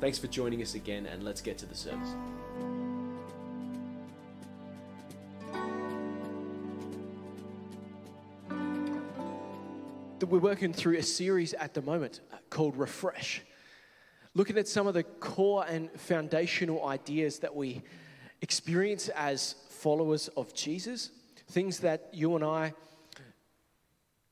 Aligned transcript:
Thanks 0.00 0.18
for 0.18 0.26
joining 0.26 0.60
us 0.60 0.74
again, 0.74 1.06
and 1.06 1.22
let's 1.22 1.40
get 1.40 1.56
to 1.58 1.66
the 1.66 1.74
service. 1.74 2.10
We're 10.28 10.38
working 10.40 10.72
through 10.72 10.96
a 10.96 11.02
series 11.02 11.54
at 11.54 11.74
the 11.74 11.82
moment 11.82 12.20
uh, 12.32 12.36
called 12.50 12.76
Refresh, 12.76 13.42
looking 14.34 14.58
at 14.58 14.66
some 14.66 14.86
of 14.86 14.94
the 14.94 15.02
core 15.04 15.64
and 15.68 15.90
foundational 15.92 16.86
ideas 16.86 17.38
that 17.40 17.54
we 17.54 17.82
experience 18.40 19.08
as 19.10 19.54
followers 19.68 20.28
of 20.36 20.54
Jesus, 20.54 21.10
things 21.48 21.78
that 21.80 22.08
you 22.12 22.34
and 22.34 22.44
I, 22.44 22.74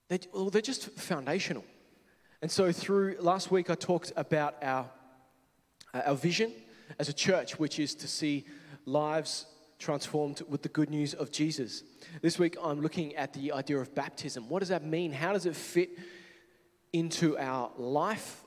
they, 0.09 0.19
well, 0.33 0.51
they're 0.51 0.61
just 0.61 0.91
foundational. 0.91 1.65
And 2.41 2.51
so, 2.51 2.73
through 2.73 3.17
last 3.21 3.51
week, 3.51 3.71
I 3.71 3.75
talked 3.75 4.13
about 4.17 4.57
our, 4.63 4.91
our 5.95 6.15
vision 6.15 6.53
as 6.99 7.09
a 7.09 7.13
church, 7.13 7.59
which 7.59 7.79
is 7.79 7.95
to 7.97 8.09
see 8.09 8.45
lives 8.87 9.47
transformed 9.79 10.43
with 10.49 10.63
the 10.63 10.69
good 10.69 10.91
news 10.91 11.13
of 11.15 11.31
Jesus. 11.31 11.83
This 12.21 12.39
week, 12.39 12.57
I'm 12.63 12.81
looking 12.81 13.15
at 13.17 13.33
the 13.33 13.53
idea 13.53 13.79
of 13.79 13.95
baptism. 13.95 14.49
What 14.49 14.61
does 14.61 14.69
that 14.69 14.85
mean? 14.85 15.13
How 15.13 15.33
does 15.33 15.47
it 15.47 15.57
fit 15.57 15.99
into 16.93 17.37
our 17.39 17.71
life? 17.77 18.45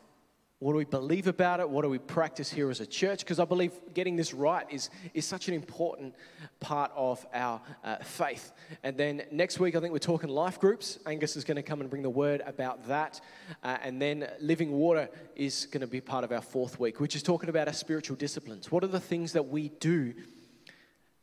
What 0.59 0.71
do 0.71 0.77
we 0.77 0.85
believe 0.85 1.27
about 1.27 1.59
it? 1.59 1.69
What 1.69 1.81
do 1.81 1.89
we 1.89 1.97
practice 1.97 2.49
here 2.49 2.69
as 2.69 2.79
a 2.79 2.85
church? 2.85 3.19
Because 3.19 3.39
I 3.39 3.45
believe 3.45 3.73
getting 3.93 4.15
this 4.15 4.33
right 4.33 4.65
is, 4.69 4.89
is 5.13 5.25
such 5.25 5.49
an 5.49 5.53
important 5.53 6.15
part 6.61 6.91
of 6.95 7.25
our 7.33 7.61
uh, 7.83 7.97
faith. 7.97 8.53
And 8.81 8.95
then 8.95 9.23
next 9.31 9.59
week, 9.59 9.75
I 9.75 9.81
think 9.81 9.91
we're 9.91 9.99
talking 9.99 10.29
life 10.29 10.57
groups. 10.57 10.97
Angus 11.05 11.35
is 11.35 11.43
going 11.43 11.57
to 11.57 11.61
come 11.61 11.81
and 11.81 11.89
bring 11.89 12.03
the 12.03 12.09
word 12.09 12.41
about 12.45 12.87
that. 12.87 13.19
Uh, 13.63 13.77
and 13.83 14.01
then 14.01 14.29
living 14.39 14.71
water 14.71 15.09
is 15.35 15.65
going 15.65 15.81
to 15.81 15.87
be 15.87 15.99
part 15.99 16.23
of 16.23 16.31
our 16.31 16.41
fourth 16.41 16.79
week, 16.79 17.01
which 17.01 17.17
is 17.17 17.23
talking 17.23 17.49
about 17.49 17.67
our 17.67 17.73
spiritual 17.73 18.15
disciplines. 18.15 18.71
What 18.71 18.81
are 18.85 18.87
the 18.87 18.99
things 18.99 19.33
that 19.33 19.49
we 19.49 19.69
do 19.81 20.13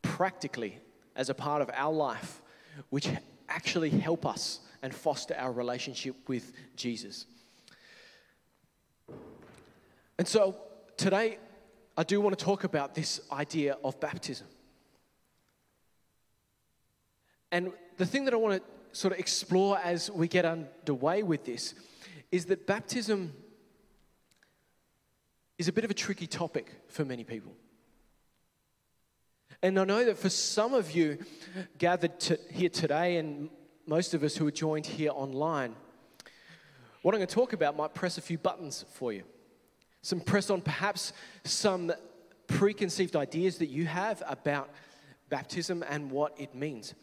practically 0.02 0.78
as 1.16 1.30
a 1.30 1.34
part 1.34 1.62
of 1.62 1.70
our 1.72 1.92
life 1.92 2.42
which 2.90 3.08
actually 3.48 3.88
help 3.88 4.26
us 4.26 4.60
and 4.82 4.94
foster 4.94 5.34
our 5.38 5.52
relationship 5.52 6.16
with 6.28 6.52
Jesus? 6.76 7.24
And 10.22 10.28
so 10.28 10.54
today, 10.96 11.38
I 11.96 12.04
do 12.04 12.20
want 12.20 12.38
to 12.38 12.44
talk 12.44 12.62
about 12.62 12.94
this 12.94 13.20
idea 13.32 13.76
of 13.82 13.98
baptism. 13.98 14.46
And 17.50 17.72
the 17.96 18.06
thing 18.06 18.24
that 18.26 18.32
I 18.32 18.36
want 18.36 18.62
to 18.62 18.96
sort 18.96 19.14
of 19.14 19.18
explore 19.18 19.80
as 19.82 20.12
we 20.12 20.28
get 20.28 20.44
underway 20.44 21.24
with 21.24 21.44
this 21.44 21.74
is 22.30 22.44
that 22.44 22.68
baptism 22.68 23.32
is 25.58 25.66
a 25.66 25.72
bit 25.72 25.82
of 25.82 25.90
a 25.90 25.94
tricky 25.94 26.28
topic 26.28 26.70
for 26.86 27.04
many 27.04 27.24
people. 27.24 27.56
And 29.60 29.76
I 29.76 29.82
know 29.82 30.04
that 30.04 30.18
for 30.18 30.30
some 30.30 30.72
of 30.72 30.92
you 30.92 31.18
gathered 31.78 32.20
to 32.20 32.38
here 32.48 32.68
today, 32.68 33.16
and 33.16 33.50
most 33.88 34.14
of 34.14 34.22
us 34.22 34.36
who 34.36 34.46
are 34.46 34.52
joined 34.52 34.86
here 34.86 35.10
online, 35.12 35.74
what 37.02 37.12
I'm 37.12 37.18
going 37.18 37.26
to 37.26 37.34
talk 37.34 37.54
about 37.54 37.76
might 37.76 37.92
press 37.92 38.18
a 38.18 38.22
few 38.22 38.38
buttons 38.38 38.84
for 38.92 39.12
you. 39.12 39.24
Some 40.02 40.20
press 40.20 40.50
on 40.50 40.60
perhaps 40.60 41.12
some 41.44 41.92
preconceived 42.46 43.16
ideas 43.16 43.58
that 43.58 43.66
you 43.66 43.86
have 43.86 44.22
about 44.26 44.70
baptism 45.28 45.82
and 45.88 46.10
what 46.10 46.38
it 46.38 46.54
means. 46.54 46.94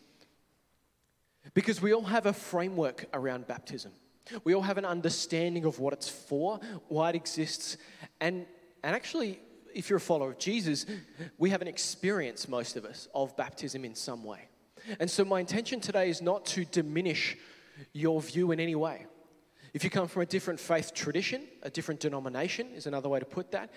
Because 1.54 1.82
we 1.82 1.94
all 1.94 2.04
have 2.04 2.26
a 2.26 2.34
framework 2.34 3.06
around 3.14 3.48
baptism. 3.48 3.92
We 4.44 4.54
all 4.54 4.62
have 4.62 4.78
an 4.78 4.86
understanding 4.86 5.66
of 5.66 5.80
what 5.80 5.94
it's 5.94 6.10
for, 6.10 6.60
why 6.88 7.10
it 7.10 7.16
exists, 7.16 7.78
and, 8.22 8.46
and 8.84 8.96
actually, 8.96 9.40
if 9.74 9.90
you're 9.90 9.98
a 9.98 10.02
follower 10.02 10.32
of 10.32 10.38
Jesus, 10.38 10.86
we 11.38 11.50
have 11.50 11.62
an 11.62 11.68
experience, 11.68 12.48
most 12.48 12.76
of 12.76 12.86
us, 12.86 13.08
of 13.16 13.36
baptism 13.36 13.86
in 13.86 13.96
some 13.96 14.24
way. 14.24 14.42
And 15.00 15.10
so, 15.10 15.26
my 15.26 15.40
intention 15.40 15.80
today 15.80 16.10
is 16.10 16.22
not 16.22 16.46
to 16.48 16.66
diminish 16.66 17.38
your 17.94 18.22
view 18.22 18.52
in 18.52 18.60
any 18.60 18.76
way. 18.76 19.06
If 19.74 19.84
you 19.84 19.90
come 19.90 20.08
from 20.08 20.24
a 20.24 20.26
different 20.26 20.60
faith 20.60 20.94
tradition, 20.94 21.44
a 21.64 21.70
different 21.70 22.00
denomination 22.00 22.68
is 22.76 22.88
another 22.88 23.10
way 23.10 23.20
to 23.20 23.26
put 23.26 23.52
that. 23.52 23.70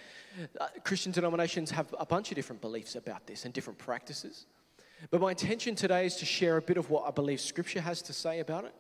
Uh, 0.60 0.68
Christian 0.84 1.12
denominations 1.12 1.70
have 1.70 1.94
a 1.98 2.06
bunch 2.06 2.30
of 2.30 2.36
different 2.36 2.62
beliefs 2.62 2.94
about 2.94 3.26
this 3.26 3.44
and 3.44 3.52
different 3.52 3.78
practices. 3.78 4.46
But 5.10 5.20
my 5.20 5.30
intention 5.30 5.74
today 5.74 6.06
is 6.06 6.16
to 6.16 6.24
share 6.24 6.56
a 6.56 6.62
bit 6.62 6.76
of 6.76 6.88
what 6.90 7.04
I 7.06 7.10
believe 7.10 7.40
Scripture 7.40 7.80
has 7.80 8.02
to 8.02 8.12
say 8.12 8.40
about 8.40 8.64
it, 8.64 8.74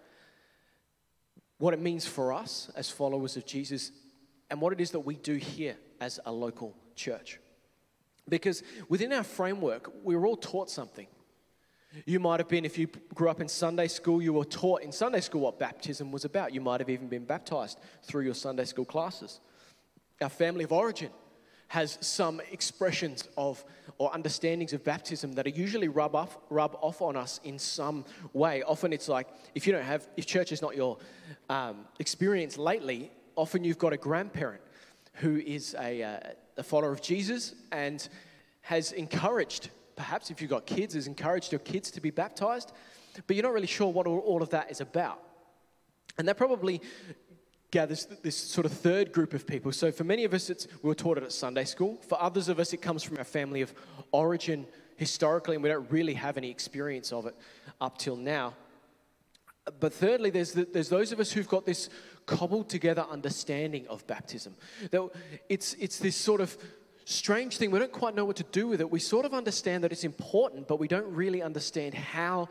what 1.58 1.74
it 1.74 1.80
means 1.80 2.06
for 2.06 2.32
us 2.32 2.70
as 2.76 2.88
followers 2.88 3.36
of 3.36 3.44
Jesus, 3.44 3.92
and 4.50 4.60
what 4.60 4.72
it 4.72 4.80
is 4.80 4.92
that 4.92 5.00
we 5.00 5.16
do 5.16 5.34
here 5.34 5.76
as 6.00 6.20
a 6.24 6.32
local 6.32 6.76
church. 6.94 7.38
Because 8.28 8.62
within 8.88 9.12
our 9.12 9.24
framework, 9.24 9.92
we 10.04 10.16
we're 10.16 10.26
all 10.26 10.36
taught 10.36 10.70
something. 10.70 11.08
You 12.06 12.20
might 12.20 12.40
have 12.40 12.48
been, 12.48 12.64
if 12.64 12.78
you 12.78 12.88
grew 13.14 13.28
up 13.28 13.40
in 13.40 13.48
Sunday 13.48 13.88
school, 13.88 14.22
you 14.22 14.32
were 14.32 14.44
taught 14.44 14.82
in 14.82 14.92
Sunday 14.92 15.20
school 15.20 15.42
what 15.42 15.58
baptism 15.58 16.10
was 16.10 16.24
about. 16.24 16.54
You 16.54 16.60
might 16.60 16.80
have 16.80 16.90
even 16.90 17.08
been 17.08 17.24
baptized 17.24 17.78
through 18.02 18.24
your 18.24 18.34
Sunday 18.34 18.64
school 18.64 18.84
classes. 18.84 19.40
Our 20.20 20.28
family 20.28 20.64
of 20.64 20.72
origin 20.72 21.10
has 21.68 21.98
some 22.00 22.40
expressions 22.50 23.28
of 23.36 23.64
or 23.98 24.12
understandings 24.14 24.72
of 24.72 24.84
baptism 24.84 25.32
that 25.32 25.46
are 25.46 25.50
usually 25.50 25.88
rub 25.88 26.14
off, 26.14 26.36
rub 26.50 26.76
off 26.80 27.00
on 27.00 27.16
us 27.16 27.40
in 27.44 27.58
some 27.58 28.04
way. 28.32 28.62
Often 28.62 28.92
it's 28.92 29.08
like, 29.08 29.26
if 29.54 29.66
you 29.66 29.72
don't 29.72 29.84
have, 29.84 30.06
if 30.16 30.26
church 30.26 30.52
is 30.52 30.60
not 30.60 30.76
your 30.76 30.98
um, 31.48 31.86
experience 31.98 32.58
lately, 32.58 33.10
often 33.36 33.64
you've 33.64 33.78
got 33.78 33.92
a 33.92 33.96
grandparent 33.96 34.60
who 35.14 35.36
is 35.36 35.74
a, 35.78 36.02
uh, 36.02 36.18
a 36.56 36.62
follower 36.62 36.92
of 36.92 37.00
Jesus 37.00 37.54
and 37.70 38.08
has 38.62 38.92
encouraged 38.92 39.70
perhaps 39.96 40.30
if 40.30 40.40
you've 40.40 40.50
got 40.50 40.66
kids, 40.66 40.94
has 40.94 41.06
encouraged 41.06 41.52
your 41.52 41.58
kids 41.60 41.90
to 41.92 42.00
be 42.00 42.10
baptized, 42.10 42.72
but 43.26 43.36
you're 43.36 43.42
not 43.42 43.52
really 43.52 43.66
sure 43.66 43.92
what 43.92 44.06
all 44.06 44.42
of 44.42 44.50
that 44.50 44.70
is 44.70 44.80
about. 44.80 45.20
And 46.18 46.28
that 46.28 46.36
probably 46.36 46.80
gathers 47.70 48.06
this 48.22 48.36
sort 48.36 48.66
of 48.66 48.72
third 48.72 49.12
group 49.12 49.32
of 49.32 49.46
people. 49.46 49.72
So 49.72 49.90
for 49.90 50.04
many 50.04 50.24
of 50.24 50.34
us, 50.34 50.50
it's, 50.50 50.68
we 50.82 50.88
were 50.88 50.94
taught 50.94 51.16
it 51.18 51.24
at 51.24 51.32
Sunday 51.32 51.64
school. 51.64 51.98
For 52.06 52.20
others 52.20 52.48
of 52.48 52.60
us, 52.60 52.72
it 52.72 52.82
comes 52.82 53.02
from 53.02 53.16
our 53.18 53.24
family 53.24 53.62
of 53.62 53.74
origin 54.12 54.66
historically, 54.96 55.56
and 55.56 55.62
we 55.62 55.70
don't 55.70 55.90
really 55.90 56.14
have 56.14 56.36
any 56.36 56.50
experience 56.50 57.12
of 57.12 57.26
it 57.26 57.34
up 57.80 57.98
till 57.98 58.16
now. 58.16 58.54
But 59.80 59.94
thirdly, 59.94 60.30
there's, 60.30 60.52
the, 60.52 60.64
there's 60.64 60.88
those 60.88 61.12
of 61.12 61.20
us 61.20 61.32
who've 61.32 61.48
got 61.48 61.64
this 61.64 61.88
cobbled 62.26 62.68
together 62.68 63.06
understanding 63.10 63.86
of 63.88 64.06
baptism. 64.06 64.54
That 64.90 65.08
it's, 65.48 65.74
it's 65.74 65.98
this 65.98 66.16
sort 66.16 66.40
of 66.40 66.56
strange 67.04 67.56
thing. 67.56 67.70
We 67.70 67.78
don't 67.78 67.92
quite 67.92 68.14
know 68.14 68.24
what 68.24 68.36
to 68.36 68.44
do 68.44 68.68
with 68.68 68.80
it. 68.80 68.90
We 68.90 69.00
sort 69.00 69.24
of 69.24 69.34
understand 69.34 69.84
that 69.84 69.92
it's 69.92 70.04
important, 70.04 70.68
but 70.68 70.78
we 70.78 70.88
don't 70.88 71.12
really 71.14 71.42
understand 71.42 71.94
how, 71.94 72.48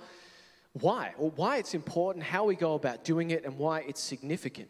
why, 0.73 1.13
or 1.17 1.31
why 1.31 1.57
it's 1.57 1.73
important, 1.73 2.25
how 2.25 2.45
we 2.45 2.55
go 2.55 2.73
about 2.75 3.03
doing 3.03 3.31
it, 3.31 3.45
and 3.45 3.57
why 3.57 3.81
it's 3.81 4.01
significant. 4.01 4.69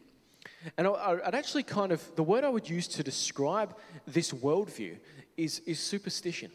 And 0.77 0.87
I'd 0.87 1.35
actually 1.35 1.63
kind 1.63 1.91
of, 1.91 2.15
the 2.15 2.23
word 2.23 2.43
I 2.43 2.49
would 2.49 2.69
use 2.69 2.87
to 2.89 3.03
describe 3.03 3.75
this 4.07 4.31
worldview 4.31 4.97
is, 5.37 5.59
is 5.65 5.79
superstition. 5.79 6.51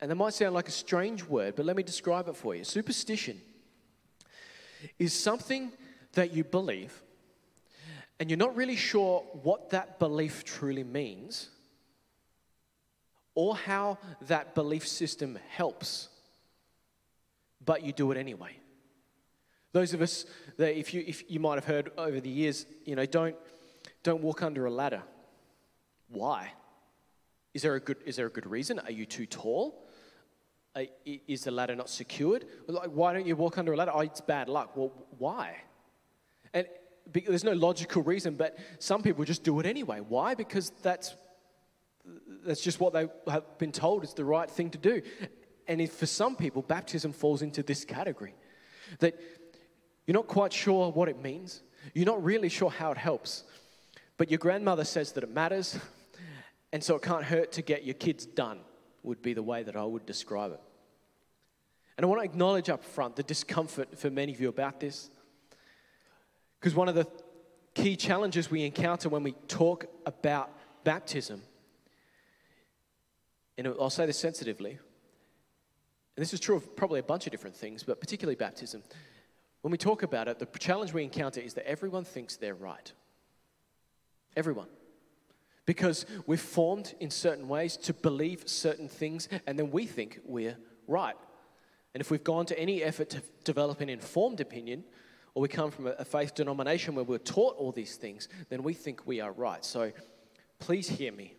And 0.00 0.10
that 0.10 0.16
might 0.16 0.34
sound 0.34 0.54
like 0.54 0.68
a 0.68 0.72
strange 0.72 1.24
word, 1.24 1.54
but 1.56 1.64
let 1.64 1.76
me 1.76 1.82
describe 1.82 2.28
it 2.28 2.36
for 2.36 2.54
you. 2.54 2.64
Superstition 2.64 3.40
is 4.98 5.14
something 5.14 5.72
that 6.12 6.32
you 6.32 6.44
believe, 6.44 7.02
and 8.20 8.30
you're 8.30 8.36
not 8.38 8.56
really 8.56 8.76
sure 8.76 9.20
what 9.42 9.70
that 9.70 9.98
belief 9.98 10.44
truly 10.44 10.84
means 10.84 11.48
or 13.36 13.54
how 13.54 13.98
that 14.22 14.56
belief 14.56 14.88
system 14.88 15.38
helps, 15.50 16.08
but 17.64 17.84
you 17.84 17.92
do 17.92 18.10
it 18.10 18.18
anyway. 18.18 18.58
Those 19.72 19.94
of 19.94 20.02
us 20.02 20.24
that 20.56 20.76
if 20.76 20.92
you 20.92 21.04
if 21.06 21.30
you 21.30 21.38
might 21.38 21.54
have 21.54 21.66
heard 21.66 21.92
over 21.96 22.18
the 22.18 22.30
years, 22.30 22.66
you 22.84 22.96
know, 22.96 23.06
don't 23.06 23.36
don't 24.02 24.22
walk 24.22 24.42
under 24.42 24.66
a 24.66 24.70
ladder. 24.70 25.02
Why? 26.08 26.52
Is 27.54 27.62
there 27.62 27.76
a 27.76 27.80
good 27.80 27.98
is 28.04 28.16
there 28.16 28.26
a 28.26 28.30
good 28.30 28.46
reason? 28.46 28.80
Are 28.80 28.90
you 28.90 29.06
too 29.06 29.26
tall? 29.26 29.86
Uh, 30.74 30.82
is 31.04 31.44
the 31.44 31.50
ladder 31.50 31.74
not 31.74 31.88
secured? 31.88 32.44
Like, 32.66 32.90
why 32.90 33.14
don't 33.14 33.26
you 33.26 33.34
walk 33.36 33.56
under 33.56 33.72
a 33.72 33.76
ladder? 33.76 33.92
Oh, 33.94 34.00
it's 34.00 34.20
bad 34.20 34.48
luck. 34.48 34.76
Well, 34.76 34.92
why? 35.16 35.56
And 36.52 36.66
there's 37.06 37.44
no 37.44 37.52
logical 37.52 38.02
reason, 38.02 38.34
but 38.34 38.58
some 38.78 39.02
people 39.02 39.24
just 39.24 39.42
do 39.42 39.58
it 39.60 39.64
anyway. 39.64 40.00
Why? 40.00 40.34
Because 40.34 40.72
that's, 40.82 41.14
that's 42.44 42.60
just 42.60 42.80
what 42.80 42.92
they 42.92 43.08
have 43.28 43.58
been 43.58 43.72
told 43.72 44.04
is 44.04 44.14
the 44.14 44.24
right 44.24 44.50
thing 44.50 44.70
to 44.70 44.78
do. 44.78 45.02
And 45.66 45.80
if, 45.80 45.92
for 45.92 46.06
some 46.06 46.36
people, 46.36 46.62
baptism 46.62 47.12
falls 47.12 47.42
into 47.42 47.62
this 47.62 47.84
category 47.84 48.34
that 49.00 49.18
you're 50.06 50.14
not 50.14 50.28
quite 50.28 50.52
sure 50.52 50.92
what 50.92 51.08
it 51.08 51.20
means, 51.20 51.62
you're 51.94 52.06
not 52.06 52.22
really 52.22 52.48
sure 52.48 52.70
how 52.70 52.92
it 52.92 52.98
helps, 52.98 53.44
but 54.16 54.30
your 54.30 54.38
grandmother 54.38 54.84
says 54.84 55.12
that 55.12 55.24
it 55.24 55.30
matters, 55.30 55.78
and 56.72 56.82
so 56.82 56.94
it 56.96 57.02
can't 57.02 57.24
hurt 57.24 57.52
to 57.52 57.62
get 57.62 57.84
your 57.84 57.94
kids 57.94 58.26
done, 58.26 58.60
would 59.02 59.22
be 59.22 59.34
the 59.34 59.42
way 59.42 59.62
that 59.62 59.76
I 59.76 59.84
would 59.84 60.06
describe 60.06 60.52
it. 60.52 60.60
And 61.96 62.04
I 62.04 62.08
want 62.08 62.20
to 62.20 62.24
acknowledge 62.24 62.68
up 62.68 62.84
front 62.84 63.16
the 63.16 63.22
discomfort 63.22 63.98
for 63.98 64.10
many 64.10 64.32
of 64.32 64.40
you 64.40 64.48
about 64.48 64.80
this. 64.80 65.10
Because 66.60 66.74
one 66.74 66.88
of 66.88 66.94
the 66.94 67.06
key 67.74 67.96
challenges 67.96 68.50
we 68.50 68.64
encounter 68.64 69.08
when 69.08 69.22
we 69.22 69.32
talk 69.48 69.86
about 70.04 70.50
baptism, 70.84 71.42
and 73.58 73.66
I'll 73.80 73.90
say 73.90 74.06
this 74.06 74.18
sensitively, 74.18 74.72
and 74.72 76.22
this 76.22 76.32
is 76.32 76.40
true 76.40 76.56
of 76.56 76.76
probably 76.76 77.00
a 77.00 77.04
bunch 77.04 77.26
of 77.26 77.30
different 77.30 77.56
things, 77.56 77.82
but 77.82 78.00
particularly 78.00 78.36
baptism. 78.36 78.82
When 79.62 79.70
we 79.70 79.78
talk 79.78 80.02
about 80.02 80.28
it, 80.28 80.38
the 80.38 80.46
challenge 80.58 80.92
we 80.92 81.02
encounter 81.02 81.40
is 81.40 81.54
that 81.54 81.68
everyone 81.68 82.04
thinks 82.04 82.36
they're 82.36 82.54
right. 82.54 82.92
Everyone. 84.36 84.68
Because 85.66 86.06
we're 86.26 86.36
formed 86.36 86.94
in 87.00 87.10
certain 87.10 87.48
ways 87.48 87.76
to 87.78 87.92
believe 87.92 88.48
certain 88.48 88.88
things, 88.88 89.28
and 89.46 89.58
then 89.58 89.70
we 89.70 89.84
think 89.84 90.20
we're 90.24 90.56
right. 90.86 91.16
And 91.92 92.00
if 92.00 92.10
we've 92.10 92.22
gone 92.22 92.46
to 92.46 92.58
any 92.58 92.82
effort 92.82 93.10
to 93.10 93.22
develop 93.44 93.80
an 93.80 93.88
informed 93.88 94.40
opinion, 94.40 94.84
or 95.34 95.42
we 95.42 95.48
come 95.48 95.70
from 95.70 95.88
a 95.88 96.04
faith 96.04 96.34
denomination 96.34 96.94
where 96.94 97.04
we're 97.04 97.18
taught 97.18 97.56
all 97.56 97.72
these 97.72 97.96
things, 97.96 98.28
then 98.48 98.62
we 98.62 98.72
think 98.72 99.06
we 99.06 99.20
are 99.20 99.32
right. 99.32 99.64
So 99.64 99.92
please 100.58 100.88
hear 100.88 101.12
me. 101.12 101.34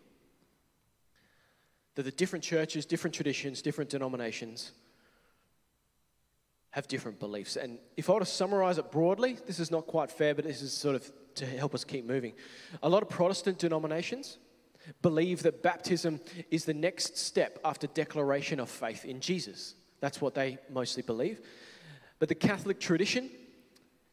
That 1.97 2.03
the 2.03 2.11
different 2.11 2.45
churches, 2.45 2.85
different 2.85 3.15
traditions, 3.15 3.63
different 3.63 3.89
denominations 3.89 4.71
have 6.69 6.87
different 6.87 7.19
beliefs. 7.19 7.55
And 7.55 7.79
if 7.97 8.07
I 8.07 8.13
were 8.13 8.19
to 8.19 8.25
summarize 8.25 8.77
it 8.77 8.91
broadly, 8.91 9.35
this 9.47 9.59
is 9.59 9.71
not 9.71 9.87
quite 9.87 10.11
fair, 10.11 10.35
but 10.35 10.45
this 10.45 10.61
is 10.61 10.71
sort 10.71 10.93
of 10.93 11.11
to 11.33 11.45
help 11.47 11.73
us 11.73 11.83
keep 11.83 12.05
moving. 12.05 12.33
A 12.83 12.87
lot 12.87 13.01
of 13.01 13.09
Protestant 13.09 13.57
denominations 13.57 14.37
believe 15.01 15.41
that 15.41 15.63
baptism 15.63 16.19
is 16.51 16.65
the 16.65 16.73
next 16.75 17.17
step 17.17 17.57
after 17.65 17.87
declaration 17.87 18.59
of 18.59 18.69
faith 18.69 19.03
in 19.03 19.19
Jesus. 19.19 19.73
That's 19.99 20.21
what 20.21 20.35
they 20.35 20.59
mostly 20.69 21.01
believe. 21.01 21.41
But 22.19 22.29
the 22.29 22.35
Catholic 22.35 22.79
tradition 22.79 23.31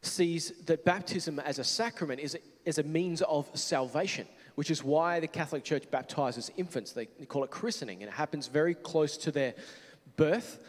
sees 0.01 0.53
that 0.65 0.85
baptism 0.85 1.39
as 1.39 1.59
a 1.59 1.63
sacrament 1.63 2.19
is, 2.19 2.35
is 2.65 2.79
a 2.79 2.83
means 2.83 3.21
of 3.21 3.47
salvation, 3.53 4.27
which 4.55 4.71
is 4.71 4.83
why 4.83 5.19
the 5.19 5.27
Catholic 5.27 5.63
Church 5.63 5.89
baptizes 5.91 6.51
infants. 6.57 6.93
They 6.93 7.05
call 7.05 7.43
it 7.43 7.51
christening, 7.51 8.01
and 8.01 8.09
it 8.09 8.15
happens 8.15 8.47
very 8.47 8.73
close 8.73 9.17
to 9.17 9.31
their 9.31 9.53
birth 10.15 10.59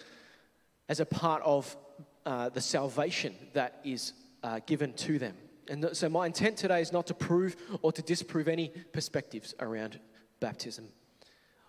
as 0.89 1.01
a 1.01 1.07
part 1.07 1.43
of 1.45 1.77
uh, 2.25 2.49
the 2.49 2.61
salvation 2.61 3.35
that 3.55 3.81
is 3.85 4.13
uh, 4.43 4.61
given 4.67 4.93
to 4.95 5.19
them. 5.19 5.37
And 5.69 5.89
so, 5.97 6.09
my 6.09 6.27
intent 6.27 6.57
today 6.57 6.81
is 6.81 6.93
not 6.93 7.07
to 7.09 7.15
prove 7.15 7.57
or 7.83 7.93
to 7.93 8.03
disprove 8.03 8.47
any 8.47 8.69
perspectives 8.93 9.55
around 9.59 9.99
baptism 10.39 10.89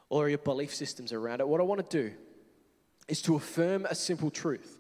or 0.10 0.30
your 0.30 0.38
belief 0.38 0.74
systems 0.74 1.12
around 1.12 1.42
it. 1.42 1.48
What 1.48 1.62
I 1.62 1.64
want 1.64 1.90
to 1.90 2.04
do 2.04 2.14
is 3.08 3.22
to 3.24 3.36
affirm 3.36 3.86
a 3.86 3.96
simple 3.96 4.30
truth, 4.30 4.80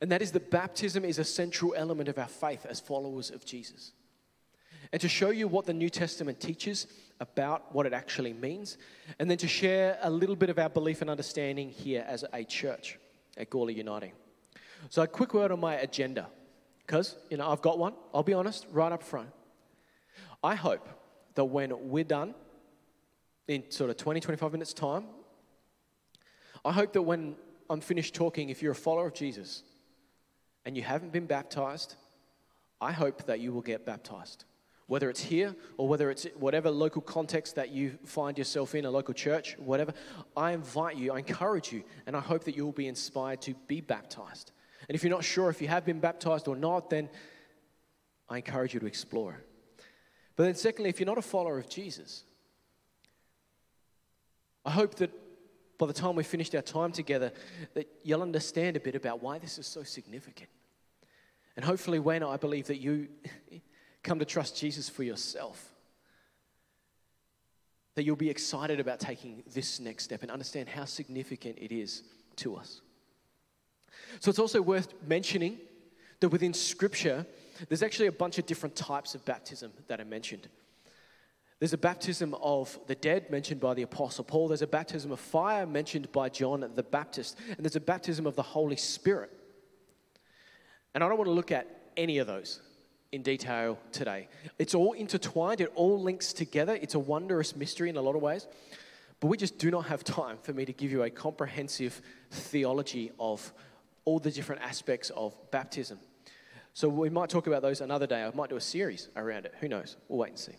and 0.00 0.12
that 0.12 0.22
is 0.22 0.32
that 0.32 0.50
baptism 0.50 1.04
is 1.04 1.18
a 1.18 1.24
central 1.24 1.74
element 1.76 2.08
of 2.08 2.18
our 2.18 2.28
faith 2.28 2.66
as 2.68 2.78
followers 2.78 3.30
of 3.30 3.44
Jesus. 3.44 3.92
And 4.92 5.00
to 5.00 5.08
show 5.08 5.30
you 5.30 5.46
what 5.46 5.66
the 5.66 5.72
New 5.72 5.88
Testament 5.88 6.40
teaches 6.40 6.86
about 7.20 7.74
what 7.74 7.86
it 7.86 7.92
actually 7.92 8.32
means, 8.32 8.78
and 9.18 9.30
then 9.30 9.38
to 9.38 9.48
share 9.48 9.98
a 10.02 10.10
little 10.10 10.34
bit 10.34 10.50
of 10.50 10.58
our 10.58 10.70
belief 10.70 11.00
and 11.00 11.10
understanding 11.10 11.68
here 11.68 12.04
as 12.08 12.24
a 12.32 12.42
church 12.44 12.98
at 13.36 13.50
Gawler 13.50 13.76
Uniting. 13.76 14.12
So, 14.88 15.02
a 15.02 15.06
quick 15.06 15.34
word 15.34 15.52
on 15.52 15.60
my 15.60 15.74
agenda, 15.74 16.26
because 16.86 17.16
you 17.28 17.36
know 17.36 17.48
I've 17.48 17.60
got 17.60 17.78
one. 17.78 17.92
I'll 18.14 18.22
be 18.22 18.32
honest, 18.32 18.66
right 18.72 18.90
up 18.90 19.02
front. 19.02 19.28
I 20.42 20.54
hope 20.54 20.88
that 21.34 21.44
when 21.44 21.72
we're 21.90 22.04
done 22.04 22.34
in 23.46 23.70
sort 23.70 23.90
of 23.90 23.96
20, 23.98 24.20
25 24.20 24.52
minutes' 24.52 24.72
time, 24.72 25.04
I 26.64 26.72
hope 26.72 26.94
that 26.94 27.02
when 27.02 27.36
I'm 27.68 27.80
finished 27.80 28.14
talking, 28.14 28.48
if 28.48 28.62
you're 28.62 28.72
a 28.72 28.76
follower 28.76 29.06
of 29.06 29.14
Jesus 29.14 29.62
and 30.64 30.76
you 30.76 30.82
haven't 30.82 31.12
been 31.12 31.26
baptized, 31.26 31.96
I 32.80 32.92
hope 32.92 33.26
that 33.26 33.40
you 33.40 33.52
will 33.52 33.62
get 33.62 33.84
baptized. 33.84 34.44
Whether 34.90 35.08
it's 35.08 35.20
here 35.20 35.54
or 35.76 35.86
whether 35.86 36.10
it's 36.10 36.26
whatever 36.34 36.68
local 36.68 37.00
context 37.00 37.54
that 37.54 37.70
you 37.70 37.96
find 38.04 38.36
yourself 38.36 38.74
in, 38.74 38.84
a 38.84 38.90
local 38.90 39.14
church, 39.14 39.56
whatever, 39.56 39.94
I 40.36 40.50
invite 40.50 40.96
you, 40.96 41.12
I 41.12 41.18
encourage 41.18 41.72
you, 41.72 41.84
and 42.08 42.16
I 42.16 42.20
hope 42.20 42.42
that 42.42 42.56
you 42.56 42.64
will 42.64 42.72
be 42.72 42.88
inspired 42.88 43.40
to 43.42 43.54
be 43.68 43.80
baptized. 43.80 44.50
And 44.88 44.96
if 44.96 45.04
you're 45.04 45.12
not 45.12 45.22
sure 45.22 45.48
if 45.48 45.62
you 45.62 45.68
have 45.68 45.84
been 45.84 46.00
baptized 46.00 46.48
or 46.48 46.56
not, 46.56 46.90
then 46.90 47.08
I 48.28 48.38
encourage 48.38 48.74
you 48.74 48.80
to 48.80 48.86
explore. 48.86 49.40
But 50.34 50.42
then, 50.42 50.56
secondly, 50.56 50.90
if 50.90 50.98
you're 50.98 51.06
not 51.06 51.18
a 51.18 51.22
follower 51.22 51.56
of 51.56 51.68
Jesus, 51.68 52.24
I 54.64 54.72
hope 54.72 54.96
that 54.96 55.12
by 55.78 55.86
the 55.86 55.92
time 55.92 56.16
we 56.16 56.24
finished 56.24 56.52
our 56.56 56.62
time 56.62 56.90
together, 56.90 57.30
that 57.74 57.86
you'll 58.02 58.22
understand 58.22 58.76
a 58.76 58.80
bit 58.80 58.96
about 58.96 59.22
why 59.22 59.38
this 59.38 59.56
is 59.56 59.68
so 59.68 59.84
significant. 59.84 60.50
And 61.54 61.64
hopefully, 61.64 62.00
when 62.00 62.24
I 62.24 62.36
believe 62.38 62.66
that 62.66 62.78
you 62.78 63.06
come 64.02 64.18
to 64.18 64.24
trust 64.24 64.58
Jesus 64.58 64.88
for 64.88 65.02
yourself, 65.02 65.72
that 67.94 68.04
you'll 68.04 68.16
be 68.16 68.30
excited 68.30 68.80
about 68.80 69.00
taking 69.00 69.42
this 69.52 69.80
next 69.80 70.04
step 70.04 70.22
and 70.22 70.30
understand 70.30 70.68
how 70.68 70.84
significant 70.84 71.58
it 71.58 71.72
is 71.72 72.02
to 72.36 72.56
us. 72.56 72.80
So, 74.20 74.30
it's 74.30 74.38
also 74.38 74.62
worth 74.62 74.94
mentioning 75.06 75.58
that 76.20 76.28
within 76.28 76.54
Scripture, 76.54 77.26
there's 77.68 77.82
actually 77.82 78.06
a 78.06 78.12
bunch 78.12 78.38
of 78.38 78.46
different 78.46 78.76
types 78.76 79.14
of 79.14 79.24
baptism 79.24 79.72
that 79.88 80.00
are 80.00 80.04
mentioned. 80.04 80.48
There's 81.58 81.74
a 81.74 81.78
baptism 81.78 82.34
of 82.40 82.78
the 82.86 82.94
dead 82.94 83.30
mentioned 83.30 83.60
by 83.60 83.74
the 83.74 83.82
Apostle 83.82 84.24
Paul. 84.24 84.48
There's 84.48 84.62
a 84.62 84.66
baptism 84.66 85.12
of 85.12 85.20
fire 85.20 85.66
mentioned 85.66 86.10
by 86.10 86.30
John 86.30 86.68
the 86.74 86.82
Baptist. 86.82 87.36
And 87.48 87.58
there's 87.58 87.76
a 87.76 87.80
baptism 87.80 88.26
of 88.26 88.34
the 88.34 88.42
Holy 88.42 88.76
Spirit. 88.76 89.30
And 90.94 91.04
I 91.04 91.08
don't 91.08 91.18
want 91.18 91.28
to 91.28 91.34
look 91.34 91.52
at 91.52 91.68
any 91.98 92.16
of 92.16 92.26
those 92.26 92.60
in 93.12 93.22
detail 93.22 93.78
today. 93.92 94.28
It's 94.58 94.74
all 94.74 94.92
intertwined, 94.92 95.60
it 95.60 95.72
all 95.74 96.00
links 96.00 96.32
together. 96.32 96.78
It's 96.80 96.94
a 96.94 96.98
wondrous 96.98 97.56
mystery 97.56 97.88
in 97.88 97.96
a 97.96 98.02
lot 98.02 98.14
of 98.14 98.22
ways. 98.22 98.46
But 99.18 99.26
we 99.26 99.36
just 99.36 99.58
do 99.58 99.70
not 99.70 99.86
have 99.86 100.02
time 100.04 100.38
for 100.42 100.52
me 100.52 100.64
to 100.64 100.72
give 100.72 100.90
you 100.90 101.02
a 101.02 101.10
comprehensive 101.10 102.00
theology 102.30 103.12
of 103.18 103.52
all 104.04 104.18
the 104.18 104.30
different 104.30 104.62
aspects 104.62 105.10
of 105.10 105.36
baptism. 105.50 105.98
So 106.72 106.88
we 106.88 107.10
might 107.10 107.28
talk 107.28 107.46
about 107.46 107.62
those 107.62 107.80
another 107.80 108.06
day. 108.06 108.22
I 108.24 108.30
might 108.34 108.48
do 108.48 108.56
a 108.56 108.60
series 108.60 109.08
around 109.16 109.44
it. 109.44 109.54
Who 109.60 109.68
knows? 109.68 109.96
We'll 110.08 110.20
wait 110.20 110.30
and 110.30 110.38
see. 110.38 110.56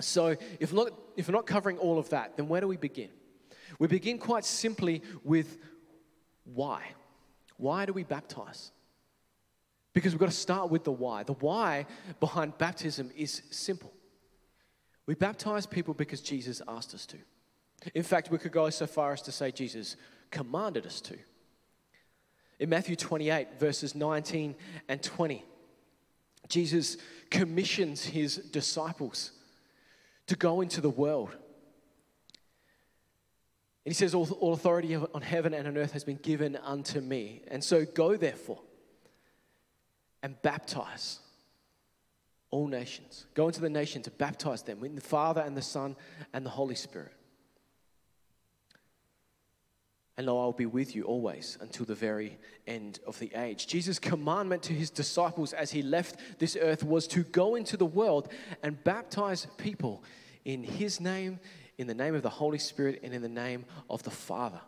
So, 0.00 0.34
if, 0.58 0.72
not, 0.72 0.88
if 1.16 1.28
we're 1.28 1.34
not 1.34 1.46
covering 1.46 1.76
all 1.76 1.98
of 1.98 2.08
that, 2.08 2.36
then 2.36 2.48
where 2.48 2.62
do 2.62 2.66
we 2.66 2.78
begin? 2.78 3.10
We 3.78 3.86
begin 3.86 4.18
quite 4.18 4.46
simply 4.46 5.02
with 5.22 5.58
why. 6.44 6.82
Why 7.58 7.84
do 7.84 7.92
we 7.92 8.02
baptize? 8.02 8.72
Because 9.92 10.12
we've 10.12 10.20
got 10.20 10.30
to 10.30 10.36
start 10.36 10.70
with 10.70 10.84
the 10.84 10.92
why. 10.92 11.22
The 11.24 11.32
why 11.34 11.86
behind 12.20 12.56
baptism 12.58 13.10
is 13.16 13.42
simple. 13.50 13.92
We 15.06 15.14
baptize 15.14 15.66
people 15.66 15.94
because 15.94 16.20
Jesus 16.20 16.62
asked 16.68 16.94
us 16.94 17.06
to. 17.06 17.16
In 17.94 18.02
fact, 18.02 18.30
we 18.30 18.38
could 18.38 18.52
go 18.52 18.70
so 18.70 18.86
far 18.86 19.12
as 19.12 19.22
to 19.22 19.32
say 19.32 19.50
Jesus 19.50 19.96
commanded 20.30 20.86
us 20.86 21.00
to. 21.00 21.16
In 22.60 22.68
Matthew 22.68 22.94
28, 22.94 23.58
verses 23.58 23.94
19 23.94 24.54
and 24.88 25.02
20, 25.02 25.44
Jesus 26.48 26.98
commissions 27.30 28.04
his 28.04 28.36
disciples 28.36 29.32
to 30.26 30.36
go 30.36 30.60
into 30.60 30.80
the 30.80 30.90
world. 30.90 31.30
And 33.84 33.92
he 33.92 33.94
says, 33.94 34.14
all, 34.14 34.52
authority 34.52 34.94
on 34.94 35.22
heaven 35.22 35.54
and 35.54 35.66
on 35.66 35.76
earth 35.78 35.92
has 35.92 36.04
been 36.04 36.18
given 36.18 36.56
unto 36.56 37.00
me. 37.00 37.42
And 37.48 37.64
so 37.64 37.84
go 37.86 38.16
therefore 38.16 38.60
and 40.22 40.40
baptize 40.42 41.20
all 42.50 42.66
nations. 42.66 43.26
Go 43.34 43.46
into 43.46 43.60
the 43.60 43.70
nations 43.70 44.04
to 44.04 44.10
baptize 44.10 44.62
them 44.62 44.84
in 44.84 44.94
the 44.94 45.00
Father 45.00 45.40
and 45.40 45.56
the 45.56 45.62
Son 45.62 45.96
and 46.32 46.44
the 46.44 46.50
Holy 46.50 46.74
Spirit. 46.74 47.12
And 50.16 50.26
lo, 50.26 50.38
I'll 50.38 50.52
be 50.52 50.66
with 50.66 50.94
you 50.94 51.04
always 51.04 51.56
until 51.60 51.86
the 51.86 51.94
very 51.94 52.38
end 52.66 53.00
of 53.06 53.18
the 53.18 53.32
age. 53.34 53.66
Jesus' 53.66 53.98
commandment 53.98 54.62
to 54.64 54.74
his 54.74 54.90
disciples 54.90 55.54
as 55.54 55.70
he 55.70 55.80
left 55.80 56.38
this 56.38 56.56
earth 56.60 56.84
was 56.84 57.06
to 57.08 57.22
go 57.22 57.54
into 57.54 57.76
the 57.76 57.86
world 57.86 58.28
and 58.62 58.82
baptize 58.84 59.46
people 59.56 60.02
in 60.44 60.62
His 60.62 61.00
name, 61.00 61.38
in 61.78 61.86
the 61.86 61.94
name 61.94 62.14
of 62.14 62.22
the 62.22 62.30
Holy 62.30 62.58
Spirit, 62.58 63.00
and 63.02 63.14
in 63.14 63.22
the 63.22 63.28
name 63.28 63.64
of 63.88 64.02
the 64.02 64.10
Father. 64.10 64.60